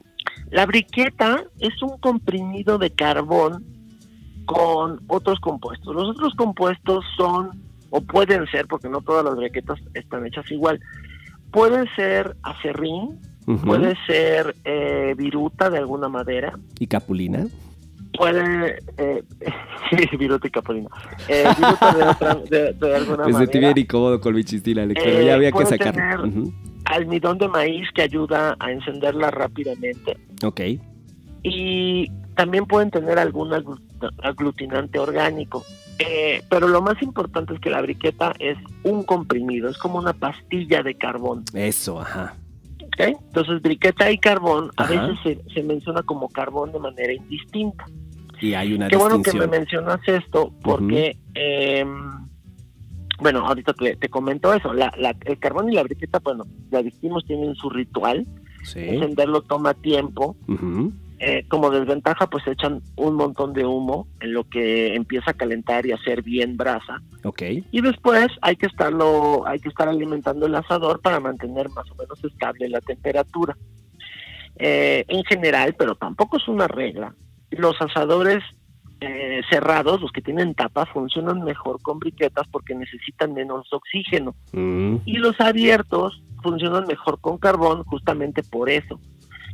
[0.51, 3.63] La briqueta es un comprimido de carbón
[4.45, 5.93] con otros compuestos.
[5.93, 7.51] Los otros compuestos son,
[7.89, 10.79] o pueden ser, porque no todas las briquetas están hechas igual,
[11.51, 17.45] pueden ser acerrín, Puede ser eh, viruta de alguna madera, ¿Y capulina?
[18.17, 18.79] puede...
[18.97, 19.23] Eh,
[20.19, 20.89] viruta y capulina.
[21.27, 23.59] Eh, viruta de, otra, de, de alguna Me madera.
[23.59, 26.23] bien incómodo con mi Alex, pero Eh, ya había que sacarlo.
[26.23, 26.47] tener-.
[26.85, 30.17] Almidón de maíz que ayuda a encenderla rápidamente.
[30.43, 30.61] Ok.
[31.43, 33.79] y también pueden tener algún aglu-
[34.23, 35.63] aglutinante orgánico.
[35.99, 40.11] Eh, pero lo más importante es que la briqueta es un comprimido, es como una
[40.13, 41.43] pastilla de carbón.
[41.53, 42.33] Eso, ajá.
[43.03, 47.85] Entonces, briqueta y carbón a veces se, se menciona como carbón de manera indistinta.
[48.41, 51.85] Y hay una Qué bueno que me mencionas esto, porque, eh,
[53.19, 54.73] bueno, ahorita te, te comento eso.
[54.73, 58.25] La, la- el carbón y la briqueta, bueno, ya dijimos, tienen su ritual.
[58.63, 58.79] Sí.
[58.81, 60.35] Encenderlo toma tiempo.
[60.47, 60.91] Ujú.
[61.17, 65.85] Eh, como desventaja, pues echan un montón de humo en lo que empieza a calentar
[65.85, 67.01] y a hacer bien brasa.
[67.23, 67.41] Ok.
[67.71, 71.95] Y después hay que estarlo, hay que estar alimentando el asador para mantener más o
[71.95, 73.55] menos estable la temperatura.
[74.57, 77.15] Eh, en general, pero tampoco es una regla.
[77.49, 78.43] Los asadores
[79.01, 84.35] eh, cerrados, los que tienen tapa, funcionan mejor con briquetas porque necesitan menos oxígeno.
[84.51, 84.97] Mm.
[85.05, 88.99] Y los abiertos funcionan mejor con carbón justamente por eso.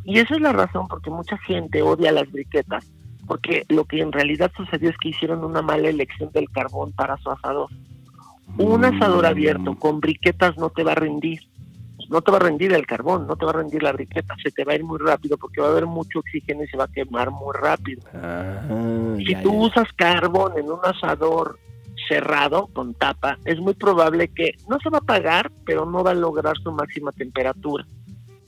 [0.03, 2.91] Y esa es la razón porque mucha gente odia las briquetas,
[3.27, 7.17] porque lo que en realidad sucedió es que hicieron una mala elección del carbón para
[7.17, 7.69] su asador.
[8.57, 11.41] Un asador abierto con briquetas no te va a rendir.
[12.09, 14.51] No te va a rendir el carbón, no te va a rendir la briqueta, se
[14.51, 16.85] te va a ir muy rápido porque va a haber mucho oxígeno y se va
[16.85, 18.01] a quemar muy rápido.
[19.17, 19.57] Si ya, tú ya.
[19.57, 21.57] usas carbón en un asador
[22.09, 26.11] cerrado con tapa, es muy probable que no se va a apagar, pero no va
[26.11, 27.85] a lograr su máxima temperatura.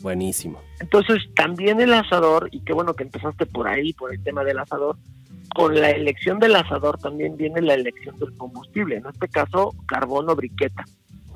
[0.03, 0.59] Buenísimo.
[0.81, 4.59] Entonces, también el asador, y qué bueno que empezaste por ahí, por el tema del
[4.59, 4.97] asador,
[5.55, 10.29] con la elección del asador también viene la elección del combustible, en este caso carbón
[10.29, 10.83] o briqueta.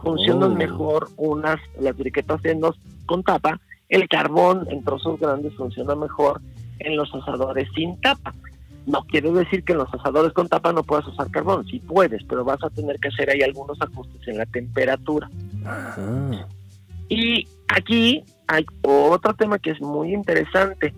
[0.04, 0.56] Funcionan Oh.
[0.56, 6.42] mejor unas, las briquetas en los con tapa, el carbón en trozos grandes funciona mejor
[6.80, 8.34] en los asadores sin tapa.
[8.86, 12.22] No quiere decir que en los asadores con tapa no puedas usar carbón, sí puedes,
[12.26, 15.30] pero vas a tener que hacer ahí algunos ajustes en la temperatura.
[15.66, 16.48] Ajá.
[17.08, 20.94] Y aquí hay otro tema que es muy interesante.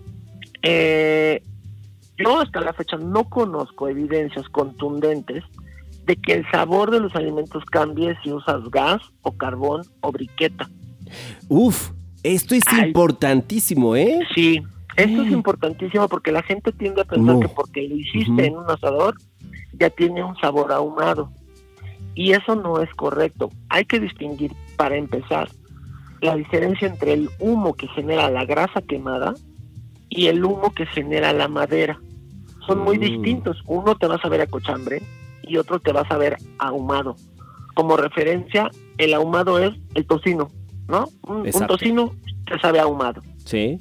[0.62, 1.42] Eh,
[2.18, 5.42] yo hasta la fecha no conozco evidencias contundentes
[6.04, 10.68] de que el sabor de los alimentos cambie si usas gas o carbón o briqueta.
[11.48, 11.90] Uf,
[12.22, 12.88] esto es Ay.
[12.88, 14.18] importantísimo, ¿eh?
[14.34, 14.60] Sí,
[14.96, 15.34] esto es Mm.
[15.34, 17.40] importantísimo porque la gente tiende a pensar No.
[17.40, 19.14] que porque lo hiciste en un asador
[19.78, 21.30] ya tiene un sabor ahumado.
[22.14, 23.50] Y eso no es correcto.
[23.70, 25.48] Hay que distinguir, para empezar,
[26.20, 29.34] la diferencia entre el humo que genera la grasa quemada
[30.08, 31.98] y el humo que genera la madera.
[32.66, 33.00] Son muy Mm.
[33.00, 33.62] distintos.
[33.66, 35.02] Uno te va a saber a cochambre
[35.42, 37.16] y otro te va a saber ahumado.
[37.74, 40.48] Como referencia, el ahumado es el tocino,
[40.88, 41.08] ¿no?
[41.26, 42.12] Un, tocino
[42.46, 43.22] te sabe ahumado.
[43.44, 43.78] Sí.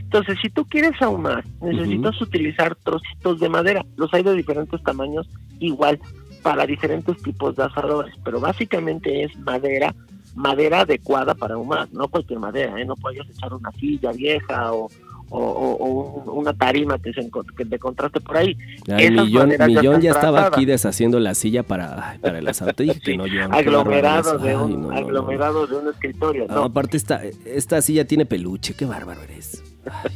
[0.00, 3.84] Entonces, si tú quieres ahumar, necesitas utilizar trocitos de madera.
[3.96, 5.98] Los hay de diferentes tamaños, igual,
[6.42, 8.14] para diferentes tipos de asadores.
[8.24, 9.94] Pero básicamente es madera,
[10.36, 12.84] madera adecuada para ahumar, no cualquier madera, ¿eh?
[12.84, 14.88] No puedes echar una silla vieja o,
[15.30, 18.56] o- o- o un- una tarima que, se que te encontraste por ahí.
[18.86, 22.72] Esas millón, ya millón están ya estaba aquí deshaciendo la silla para, para el asado.
[22.72, 23.44] Te dije que no, yo.
[23.50, 24.96] aglomerado de un, no, no, no.
[24.96, 26.46] aglomerado de un escritorio.
[26.48, 29.62] No, aparte esta, esta silla tiene peluche, qué bárbaro eres.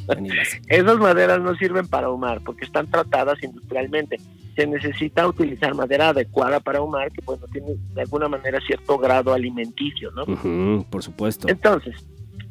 [0.09, 0.29] Ay.
[0.69, 4.19] Esas maderas no sirven para ahumar porque están tratadas industrialmente.
[4.57, 9.33] Se necesita utilizar madera adecuada para ahumar que bueno tiene de alguna manera cierto grado
[9.33, 10.85] alimenticio, ¿no?
[10.91, 11.49] Por supuesto.
[11.49, 11.95] Entonces,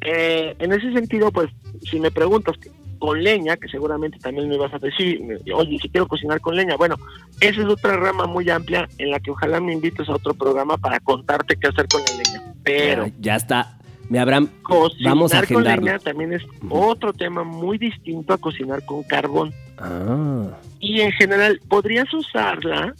[0.00, 1.50] eh, en ese sentido, pues,
[1.82, 2.56] si me preguntas
[2.98, 5.20] con leña, que seguramente también me vas a decir,
[5.54, 6.96] oye, si quiero cocinar con leña, bueno,
[7.40, 10.76] esa es otra rama muy amplia en la que ojalá me invites a otro programa
[10.76, 12.54] para contarte qué hacer con la leña.
[12.62, 13.76] Pero Ya, ya está.
[14.10, 18.84] Me Abraham, cocinar vamos a con leña también es otro tema muy distinto a cocinar
[18.84, 19.54] con carbón.
[19.78, 20.48] Ah,
[20.80, 22.92] Y en general, podrías usarla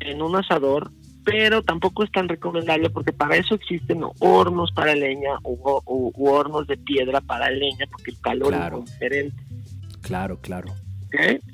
[0.00, 0.90] en un asador,
[1.30, 6.76] pero tampoco es tan recomendable porque para eso existen hornos para leña u hornos de
[6.76, 8.78] piedra para leña, porque el calor Claro.
[8.84, 9.42] es diferente.
[10.02, 10.74] claro, claro.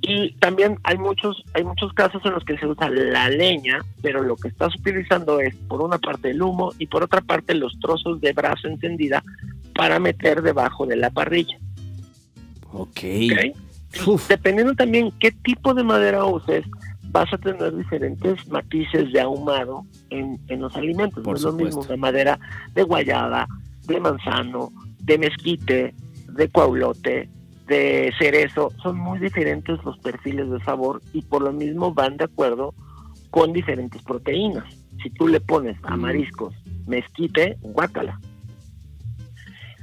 [0.02, 4.20] Y también hay muchos, hay muchos casos en los que se usa la leña, pero
[4.22, 7.78] lo que estás utilizando es por una parte el humo y por otra parte los
[7.78, 9.22] trozos de brasa encendida
[9.76, 11.56] para meter debajo de la parrilla.
[12.72, 12.98] Ok.
[12.98, 14.06] ¿ok?
[14.08, 16.64] Uf, Dependiendo también qué tipo de madera uses,
[17.14, 21.22] vas a tener diferentes matices de ahumado en, en los alimentos.
[21.22, 22.40] Por no es lo mismo una madera
[22.74, 23.46] de guayaba,
[23.86, 25.94] de manzano, de mezquite,
[26.26, 27.28] de cuaulote,
[27.68, 32.24] de cerezo, son muy diferentes los perfiles de sabor y por lo mismo van de
[32.24, 32.74] acuerdo
[33.30, 34.64] con diferentes proteínas.
[35.00, 36.52] Si tú le pones a mariscos
[36.88, 38.18] mezquite, guácala.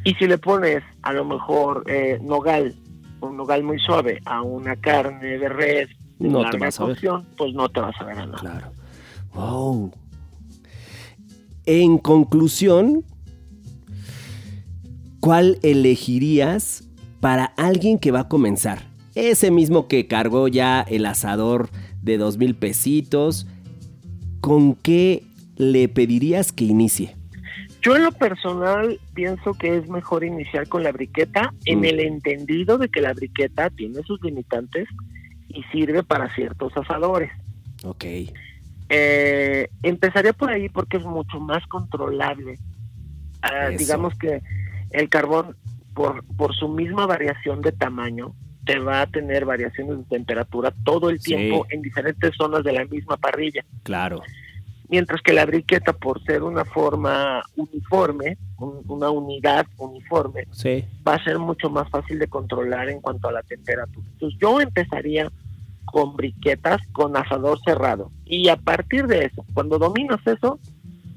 [0.04, 2.76] Y si le pones a lo mejor eh, nogal,
[3.22, 5.90] un nogal muy suave, a una carne de res,
[6.30, 6.98] No te vas a ver.
[7.38, 8.40] pues no te vas a ver a nada.
[8.40, 8.72] Claro.
[9.34, 9.92] Wow.
[11.66, 13.04] En conclusión,
[15.20, 16.84] ¿cuál elegirías
[17.20, 18.84] para alguien que va a comenzar?
[19.16, 21.70] Ese mismo que cargó ya el asador
[22.02, 23.46] de dos mil pesitos,
[24.40, 25.24] ¿con qué
[25.58, 27.16] le pedirías que inicie?
[27.84, 31.86] Yo en lo personal pienso que es mejor iniciar con la briqueta en Mm.
[31.86, 34.88] el entendido de que la briqueta tiene sus limitantes
[35.56, 37.32] y sirve para ciertos asadores.
[37.84, 38.06] Ok.
[38.90, 42.58] Eh, empezaría por ahí porque es mucho más controlable.
[43.42, 44.42] Ah, digamos que
[44.92, 45.56] el carbón,
[45.94, 48.34] por, por su misma variación de tamaño,
[48.66, 51.34] te va a tener variaciones de temperatura todo el Sí.
[51.36, 53.64] tiempo en diferentes zonas de la misma parrilla.
[53.84, 54.22] Claro.
[54.90, 60.84] Mientras que la briqueta, por ser una forma uniforme, un- una unidad uniforme, Sí.
[61.08, 64.06] va a ser mucho más fácil de controlar en cuanto a la temperatura.
[64.12, 65.32] Entonces yo empezaría
[65.86, 68.12] con briquetas con asador cerrado.
[68.26, 70.60] Y a partir de eso, cuando dominas eso,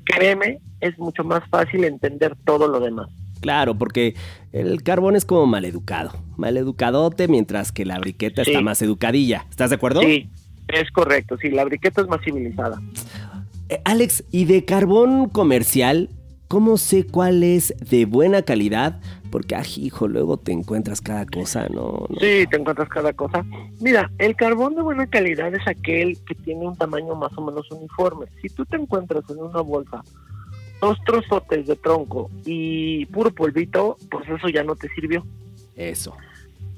[0.05, 3.09] créeme, es mucho más fácil entender todo lo demás.
[3.40, 4.14] Claro, porque
[4.53, 6.12] el carbón es como maleducado.
[6.37, 8.50] Maleducadote, mientras que la briqueta Sí.
[8.50, 9.44] está más educadilla.
[9.50, 10.00] ¿Estás de acuerdo?
[10.00, 10.29] Sí,
[10.68, 11.37] es correcto.
[11.40, 12.81] Sí, la briqueta es más civilizada.
[13.68, 16.09] Eh, Alex, ¿y de carbón comercial?
[16.54, 19.00] ¿Cómo sé cuál es de buena calidad?
[19.32, 22.06] Porque, ah, hijo, luego te encuentras cada cosa, ¿no?
[22.08, 22.20] no.
[22.20, 23.44] Sí, te encuentras cada cosa.
[23.80, 27.68] Mira, el carbón de buena calidad es aquel que tiene un tamaño más o menos
[27.72, 28.26] uniforme.
[28.40, 30.04] Si tú te encuentras en una bolsa
[30.80, 35.26] dos trozotes de tronco y puro polvito, pues eso ya no te sirvió.
[35.74, 36.14] Eso.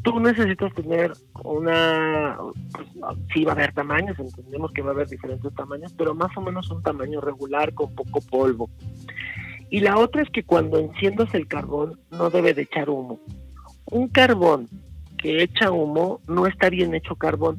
[0.00, 1.12] Tú necesitas tener
[1.44, 2.38] una,
[2.72, 2.86] pues,
[3.34, 6.40] sí va a haber tamaños, entendemos que va a haber diferentes tamaños, pero más o
[6.40, 8.70] menos un tamaño regular con poco polvo.
[9.70, 13.20] Y la otra es que cuando enciendas el carbón no debe de echar humo.
[13.90, 14.68] Un carbón
[15.18, 17.58] que echa humo no está bien hecho carbón.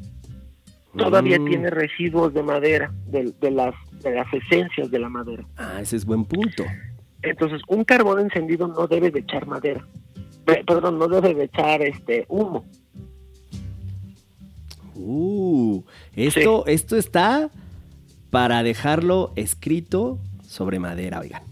[0.98, 1.46] Todavía Mm.
[1.46, 5.46] tiene residuos de madera, de, de las, de las esencias de la madera.
[5.58, 6.63] Ah, ese es buen punto.
[7.22, 9.86] Entonces, un carbón encendido no debe de echar madera.
[10.46, 12.63] Pe- Perdón, no debe de echar este humo.
[14.96, 15.84] Uh,
[16.15, 17.52] esto, esto está
[18.32, 21.43] para dejarlo escrito sobre madera, oigan.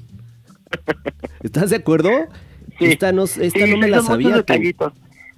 [1.43, 2.09] ¿Estás de acuerdo?
[2.79, 2.85] Sí.
[2.85, 4.35] Esta no, esta Sí, no me la sabía.
[4.35, 4.93] detallitos.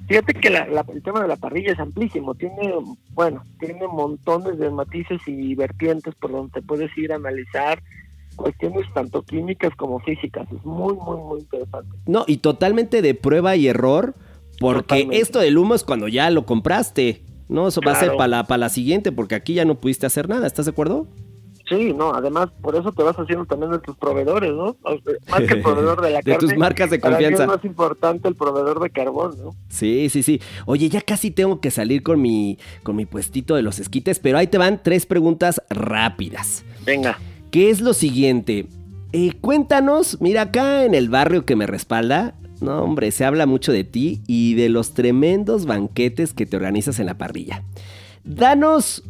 [0.07, 2.73] Fíjate que la- la- el tema de la parrilla es amplísimo, tiene,
[3.13, 7.81] bueno, tiene montones de matices y vertientes por donde te puedes ir a analizar
[8.37, 10.47] cuestiones tanto químicas como físicas.
[10.51, 11.89] Es muy, muy, muy interesante.
[12.05, 14.15] No, y totalmente de prueba y error,
[14.59, 15.19] porque Totalmente.
[15.19, 17.21] esto del humo es cuando ya lo compraste.
[17.49, 20.05] No, eso va a ser para la, para la siguiente, porque aquí ya no pudiste
[20.05, 20.47] hacer nada.
[20.47, 21.07] ¿Estás de acuerdo?
[21.69, 24.77] Sí, no, además por eso te vas haciendo también de tus proveedores, ¿no?
[24.83, 26.39] O sea, Más que el proveedor de la De carne.
[26.47, 27.43] tus marcas de para mí confianza.
[27.43, 29.55] es más importante el proveedor de carbón, ¿no?
[29.69, 30.39] Sí, sí, sí.
[30.65, 34.37] Oye, ya casi tengo que salir con mi, con mi puestito de los esquites, pero
[34.37, 36.63] ahí te van tres preguntas rápidas.
[36.85, 37.19] Venga.
[37.51, 38.67] ¿Qué es lo siguiente?
[39.11, 43.71] Eh, cuéntanos, mira acá en el barrio que me respalda, no hombre, se habla mucho
[43.71, 47.63] de ti y de los tremendos banquetes que te organizas en la parrilla.
[48.23, 49.03] Danos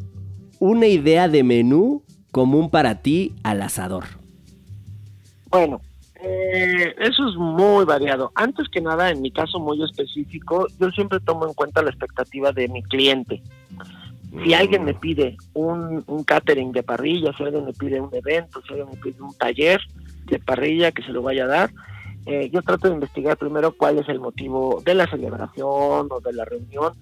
[0.60, 2.04] una idea de menú
[2.38, 4.04] común para ti al asador.
[5.50, 5.82] Bueno,
[6.22, 8.32] eh, eso es muy variado.
[8.36, 12.52] Antes que nada, en mi caso muy específico, yo siempre tomo en cuenta la expectativa
[12.52, 13.42] de mi cliente.
[14.44, 18.62] Si alguien me pide un, un catering de parrilla, si alguien me pide un evento,
[18.62, 19.82] si alguien me pide un taller
[20.26, 21.72] de parrilla que se lo vaya a dar,
[22.28, 26.34] eh, yo trato de investigar primero cuál es el motivo de la celebración o de
[26.34, 26.94] la reunión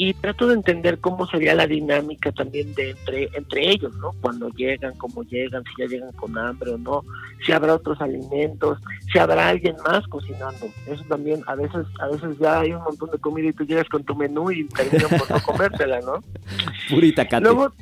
[0.00, 4.12] y trato de entender cómo sería la dinámica también de entre entre ellos, ¿no?
[4.20, 7.02] Cuando llegan, cómo llegan, si ya llegan con hambre o no,
[7.44, 8.78] si habrá otros alimentos,
[9.12, 10.68] si habrá alguien más cocinando.
[10.86, 13.88] Eso también a veces a veces ya hay un montón de comida y tú llegas
[13.88, 16.22] con tu menú y terminan por no comértela, ¿no?
[16.88, 17.42] Purita Cate.
[17.42, 17.72] Luego,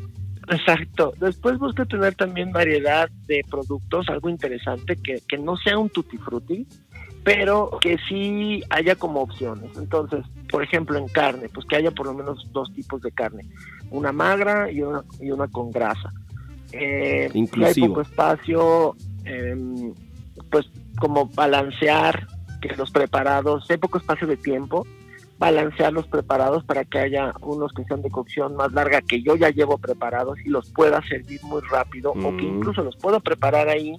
[0.48, 1.12] exacto.
[1.20, 6.16] Después busca tener también variedad de productos, algo interesante, que, que no sea un tutti
[6.16, 6.66] frutti,
[7.26, 9.76] pero que sí haya como opciones.
[9.76, 13.44] Entonces, por ejemplo, en carne, pues que haya por lo menos dos tipos de carne,
[13.90, 16.12] una magra y una, y una con grasa.
[16.70, 19.92] Eh, si hay poco espacio, em,
[20.52, 20.66] pues
[21.00, 22.28] como balancear
[22.62, 24.86] que los preparados, si hay poco espacio de tiempo,
[25.36, 29.34] balancear los preparados para que haya unos que sean de cocción más larga que yo
[29.34, 32.58] ya llevo preparados y los pueda servir muy rápido o que Mm.
[32.58, 33.96] incluso los puedo preparar ahí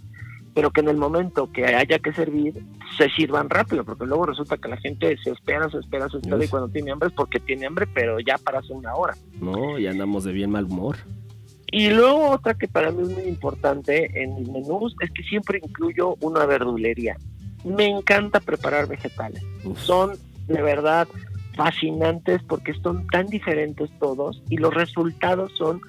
[0.58, 2.52] pero que en el momento que haya que servir,
[2.98, 6.44] se sirvan rápido, porque luego resulta que la gente se espera, se espera, se espera,
[6.44, 9.14] y cuando tiene hambre es porque tiene hambre, pero ya para hace una hora.
[9.40, 10.96] No, y andamos de bien mal humor.
[11.72, 15.62] Y luego otra que para mí es muy importante en mis menús es que siempre
[15.64, 17.18] incluyo una verdulería.
[17.64, 19.44] Me encanta preparar vegetales.
[19.76, 20.14] Son
[20.48, 21.08] de verdad
[21.54, 25.82] fascinantes porque son tan diferentes todos y los resultados son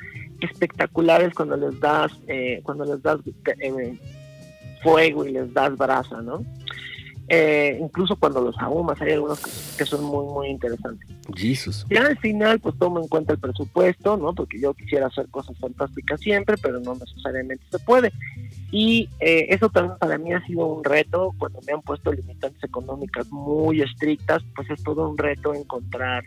[0.43, 3.19] espectaculares cuando les das eh, cuando les das
[3.61, 3.99] eh,
[4.83, 6.45] fuego y les das brasa, ¿no?
[7.31, 9.39] Eh, incluso cuando los ahumas, hay algunos
[9.77, 11.07] que, son muy, muy interesantes.
[11.35, 11.85] Jesus.
[11.91, 14.35] Ya al final, pues tomo en cuenta el presupuesto, ¿no?
[14.35, 18.13] Porque yo quisiera hacer cosas fantásticas siempre, pero no necesariamente se puede.
[18.73, 22.65] Y eh, eso también para mí ha sido un reto, cuando me han puesto limitantes
[22.65, 26.25] económicas muy estrictas, pues es todo un reto encontrar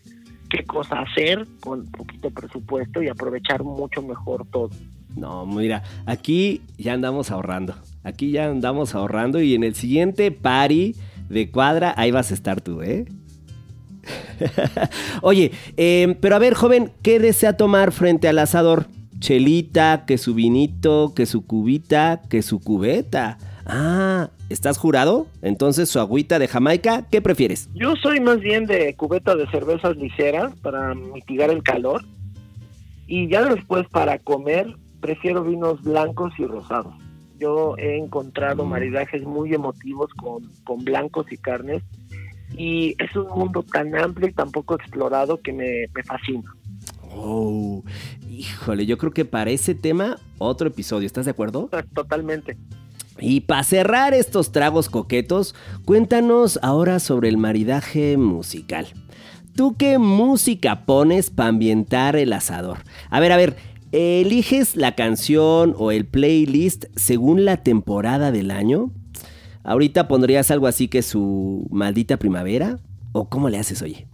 [0.52, 4.70] qué cosa hacer con poquito presupuesto y aprovechar mucho mejor todo.
[5.16, 7.76] No, mira, aquí ya andamos ahorrando.
[8.04, 10.96] Aquí ya andamos ahorrando y en el siguiente party
[11.30, 13.06] de cuadra, ahí vas a estar tú, ¿eh?
[15.22, 18.88] Oye, em, pero a ver, joven, ¿qué desea tomar frente al asador?
[19.20, 23.38] Chelita, que su vinito, que su cubita, que su cubeta.
[23.66, 25.28] Ah, ¿estás jurado?
[25.44, 27.70] Entonces su agüita de Jamaica, ¿qué prefieres?
[27.76, 32.04] Yo soy más bien de cubeta de cervezas ligeras para mitigar el calor.
[33.08, 36.96] Y ya después para comer, prefiero vinos blancos y rosados.
[37.42, 41.82] Yo he encontrado maridajes muy emotivos con, con blancos y carnes
[42.56, 46.54] y es un mundo tan amplio y tan poco explorado que me, me fascina.
[47.10, 47.84] Oh,
[48.30, 51.68] híjole, yo creo que para ese tema otro episodio, ¿estás de acuerdo?
[51.96, 52.58] Totalmente.
[53.20, 58.88] Y para cerrar estos tragos coquetos, cuéntanos ahora sobre el maridaje musical.
[59.56, 62.80] ¿Tú qué música pones para ambientar el asador?
[63.10, 63.58] A ver, a ver,
[63.92, 68.92] ¿Eliges la canción o el playlist según la temporada del año?
[69.64, 72.80] ¿Ahorita pondrías algo así que su maldita primavera?
[73.12, 74.08] ¿O cómo le haces, oye?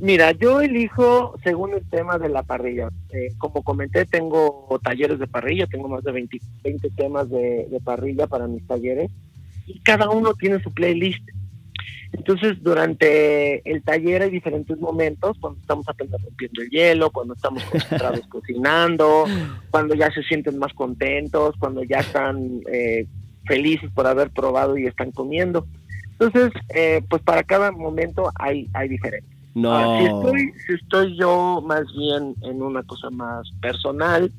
[0.00, 2.88] Mira, yo elijo según el tema de la parrilla.
[3.10, 6.40] Eh, como comenté, tengo talleres de parrilla, tengo más de 20,
[6.96, 9.10] temas de parrilla para mis talleres
[9.66, 11.22] y cada uno tiene su playlist.
[12.12, 17.64] Entonces, durante el taller hay diferentes momentos, cuando estamos apenas rompiendo el hielo, cuando estamos
[17.64, 19.24] concentrados cocinando,
[19.70, 23.06] cuando ya se sienten más contentos, cuando ya están eh,
[23.46, 25.66] felices por haber probado y están comiendo.
[26.12, 29.30] Entonces, eh, pues para cada momento hay, hay diferentes.
[29.54, 29.98] No.
[29.98, 34.30] si, estoy, si estoy yo más bien en una cosa más personal,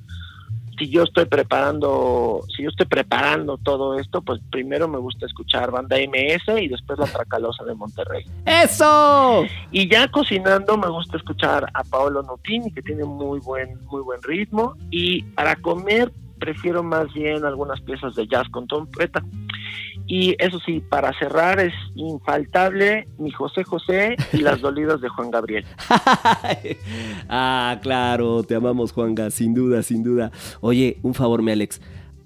[0.84, 5.72] si yo estoy preparando, si yo estoy preparando todo esto, pues primero me gusta escuchar
[5.72, 8.26] banda MS y después la Tracalosa de Monterrey.
[8.46, 9.46] ¡Eso!
[9.72, 14.22] Y ya cocinando me gusta escuchar a Paolo Nutini, que tiene muy buen, muy buen
[14.24, 14.76] ritmo.
[14.92, 19.24] Y para comer prefiero más bien algunas piezas de jazz con trompeta.
[20.06, 25.32] Y eso sí, para cerrar es infaltable mi José José y las dolidas de Juan
[25.32, 25.66] Gabriel.
[27.30, 30.32] ah, claro, te amamos Juanga, sin duda, sin duda.
[30.62, 31.80] Oye, un favor, mi Alex.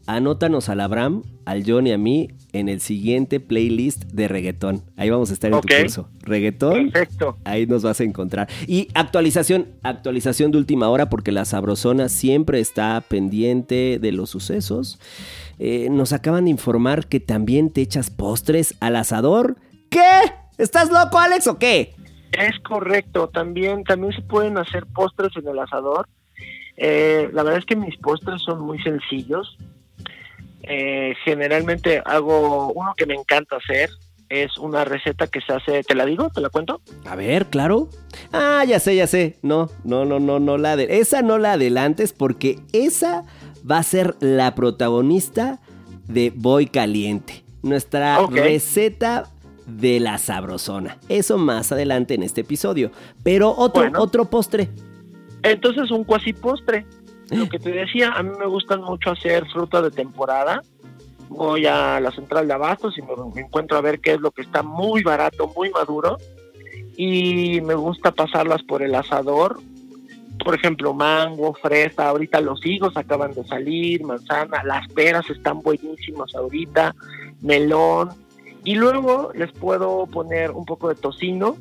[0.08, 4.82] Anótanos al Abraham, al John y a mí en el siguiente playlist de reggaetón.
[4.95, 6.10] Ahí vamos a estar en tu curso.
[6.22, 6.91] Reggaetón.
[6.91, 7.38] Perfecto.
[7.43, 8.47] Ahí nos vas a encontrar.
[8.68, 14.97] Y actualización, actualización de última hora porque la sabrosona siempre está pendiente de los sucesos.
[15.60, 19.58] Eh, nos acaban de informar que también te echas postres al asador.
[19.89, 19.99] ¿Qué?
[20.58, 21.93] ¿Estás loco, Alex, o qué?
[22.32, 23.28] Es correcto.
[23.28, 26.08] También, también se pueden hacer postres en el asador.
[26.78, 29.58] Eh, la verdad es que mis postres son muy sencillos
[30.64, 33.89] eh, generalmente hago uno que me encanta hacer.
[34.30, 36.30] Es una receta que se hace, ¿te la digo?
[36.30, 36.82] ¿Te la cuento?
[37.05, 37.88] A ver, claro.
[38.34, 39.38] Ah, ya sé, ya sé.
[39.41, 43.24] No, no, no, no, no la de esa no la adelantes porque esa
[43.70, 45.60] va a ser la protagonista
[46.08, 49.30] de Voy Caliente, nuestra receta
[49.66, 50.97] de la sabrosona.
[51.10, 52.91] Eso más adelante en este episodio.
[53.24, 54.70] Pero otro, otro postre.
[55.43, 56.86] Entonces un cuasi postre.
[57.32, 60.62] Lo que te decía, a mí me gustan mucho hacer fruta de temporada.
[61.30, 64.42] Voy a la central de abastos y me, encuentro a ver qué es lo que
[64.42, 66.18] está muy barato, muy maduro.
[66.96, 69.60] Y me gusta pasarlas por el asador.
[70.44, 76.34] Por ejemplo, mango, fresa, ahorita los higos acaban de salir, manzana, las peras están buenísimas
[76.34, 76.96] ahorita,
[77.42, 78.10] melón.
[78.64, 81.58] Y luego les puedo poner un poco de tocino,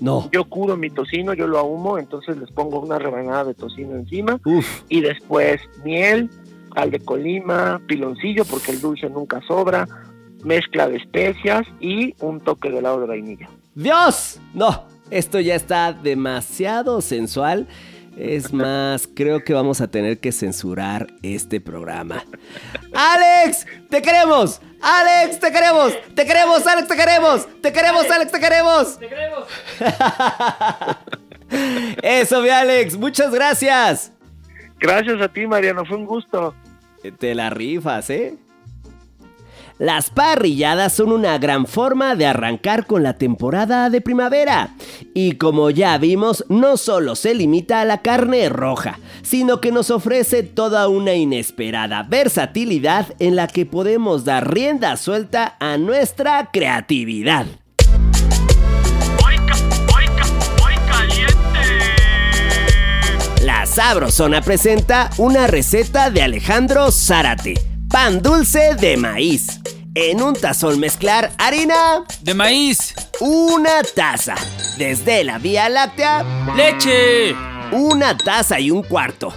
[0.00, 0.28] no.
[0.32, 4.40] Yo curo mi tocino, yo lo ahumo, entonces les pongo una rebanada de tocino encima.
[4.88, 6.30] Y después miel,
[6.74, 9.86] sal de colima, piloncillo, porque el dulce nunca sobra,
[10.44, 13.48] mezcla de especias y un toque de helado de vainilla.
[13.74, 14.40] ¡Dios!
[14.54, 17.66] No, esto ya está demasiado sensual.
[18.20, 22.22] Es más, creo que vamos a tener que censurar este programa.
[22.92, 23.66] ¡Alex!
[23.88, 24.60] ¡Te queremos!
[24.82, 25.40] ¡Alex!
[25.40, 25.94] ¡Te queremos!
[26.14, 26.86] ¡Te queremos, Alex!
[26.86, 27.48] ¡Te queremos!
[27.62, 28.30] ¡Te queremos, Alex!
[28.30, 28.98] ¡Te queremos!
[28.98, 29.46] ¡Te queremos!
[32.02, 32.98] Eso, mi Alex.
[32.98, 34.12] Muchas gracias.
[34.78, 35.86] Gracias a ti, Mariano.
[35.86, 36.54] Fue un gusto.
[37.18, 38.36] Te la rifas, ¿eh?
[39.80, 44.74] Las parrilladas son una gran forma de arrancar con la temporada de primavera.
[45.14, 49.90] Y como ya vimos, no solo se limita a la carne roja, sino que nos
[49.90, 57.46] ofrece toda una inesperada versatilidad en la que podemos dar rienda suelta a nuestra creatividad.
[63.42, 67.54] La Sabrosona presenta una receta de Alejandro Zárate.
[67.88, 69.60] Pan dulce de maíz.
[69.94, 72.94] En un tazón mezclar harina De maíz.
[73.20, 74.34] una taza.
[74.78, 76.24] Desde la Vía Láctea,
[76.56, 77.34] Leche.
[77.72, 79.32] una taza y un cuarto.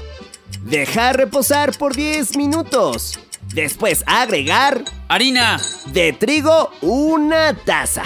[0.62, 3.20] Dejar reposar por 10 minutos.
[3.54, 5.60] Después agregar Harina.
[5.88, 8.04] de trigo una taza.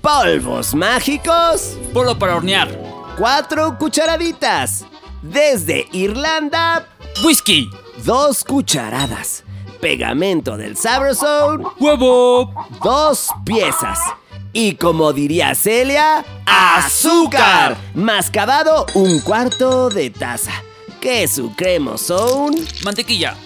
[0.00, 2.68] Polvos mágicos, Polo para hornear.
[3.18, 4.84] 4 cucharaditas.
[5.22, 6.86] Desde Irlanda,
[7.24, 7.68] Whisky.
[8.04, 9.42] dos cucharadas.
[9.80, 12.52] Pegamento del Sabrosone, Huevo.
[12.82, 13.98] dos piezas.
[14.52, 17.76] Y como diría Celia, azúcar.
[17.94, 20.52] Mascabado un cuarto de taza.
[21.00, 23.36] Queso cremosón, Mantequilla.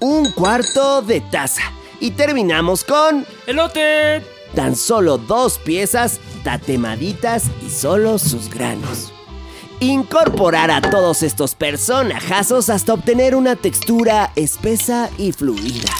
[0.00, 1.62] un cuarto de taza.
[2.00, 4.22] Y terminamos con Elote.
[4.54, 9.12] tan solo dos piezas tatemaditas y solo sus granos.
[9.80, 15.92] Incorporar a todos estos personajazos hasta obtener una textura espesa y fluida.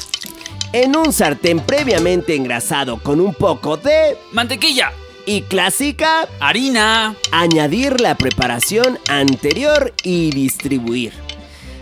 [0.72, 4.18] En un sartén previamente engrasado con un poco de...
[4.32, 4.90] Mantequilla.
[5.26, 7.14] Y clásica, Harina.
[7.30, 11.12] añadir la preparación anterior y distribuir.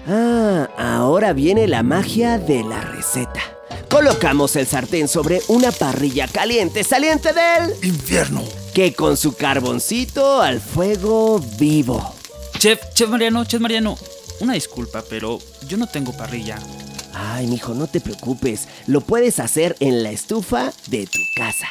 [0.07, 3.56] Ah, ahora viene la magia de la receta.
[3.91, 8.43] Colocamos el sartén sobre una parrilla caliente saliente del Infierno.
[8.75, 12.15] que con su carboncito al fuego vivo.
[12.59, 13.97] Chef, chef Mariano, chef Mariano.
[14.41, 16.59] Una disculpa, pero yo no tengo parrilla.
[17.15, 21.67] Ay, mijo, no te preocupes, lo puedes hacer en la estufa de tu casa.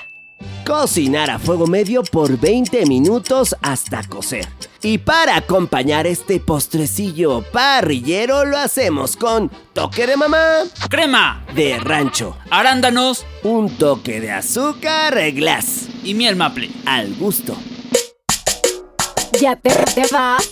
[0.65, 4.47] Cocinar a fuego medio por 20 minutos hasta cocer.
[4.81, 11.43] Y para acompañar este postrecillo parrillero lo hacemos con toque de mamá, Crema.
[11.55, 13.25] de rancho, Arándanos.
[13.43, 16.69] un toque de azúcar glass, Y miel maple.
[16.85, 17.55] al gusto.
[19.39, 20.51] Ya te, te vas.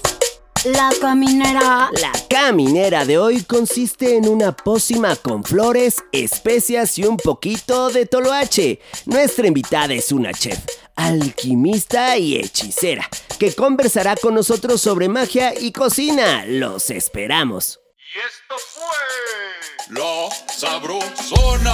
[0.66, 1.90] La caminera.
[2.00, 8.06] La caminera de hoy consiste en una pócima con flores, especias y un poquito de
[8.06, 8.80] toloache.
[9.06, 10.60] Nuestra invitada es una chef,
[10.96, 16.46] alquimista y hechicera, que conversará con nosotros sobre magia y cocina.
[16.46, 17.82] Los esperamos.
[18.16, 21.74] Y esto fue La Sabrosona.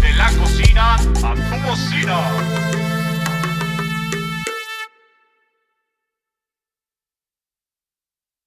[0.00, 2.71] De la cocina a tu cocina.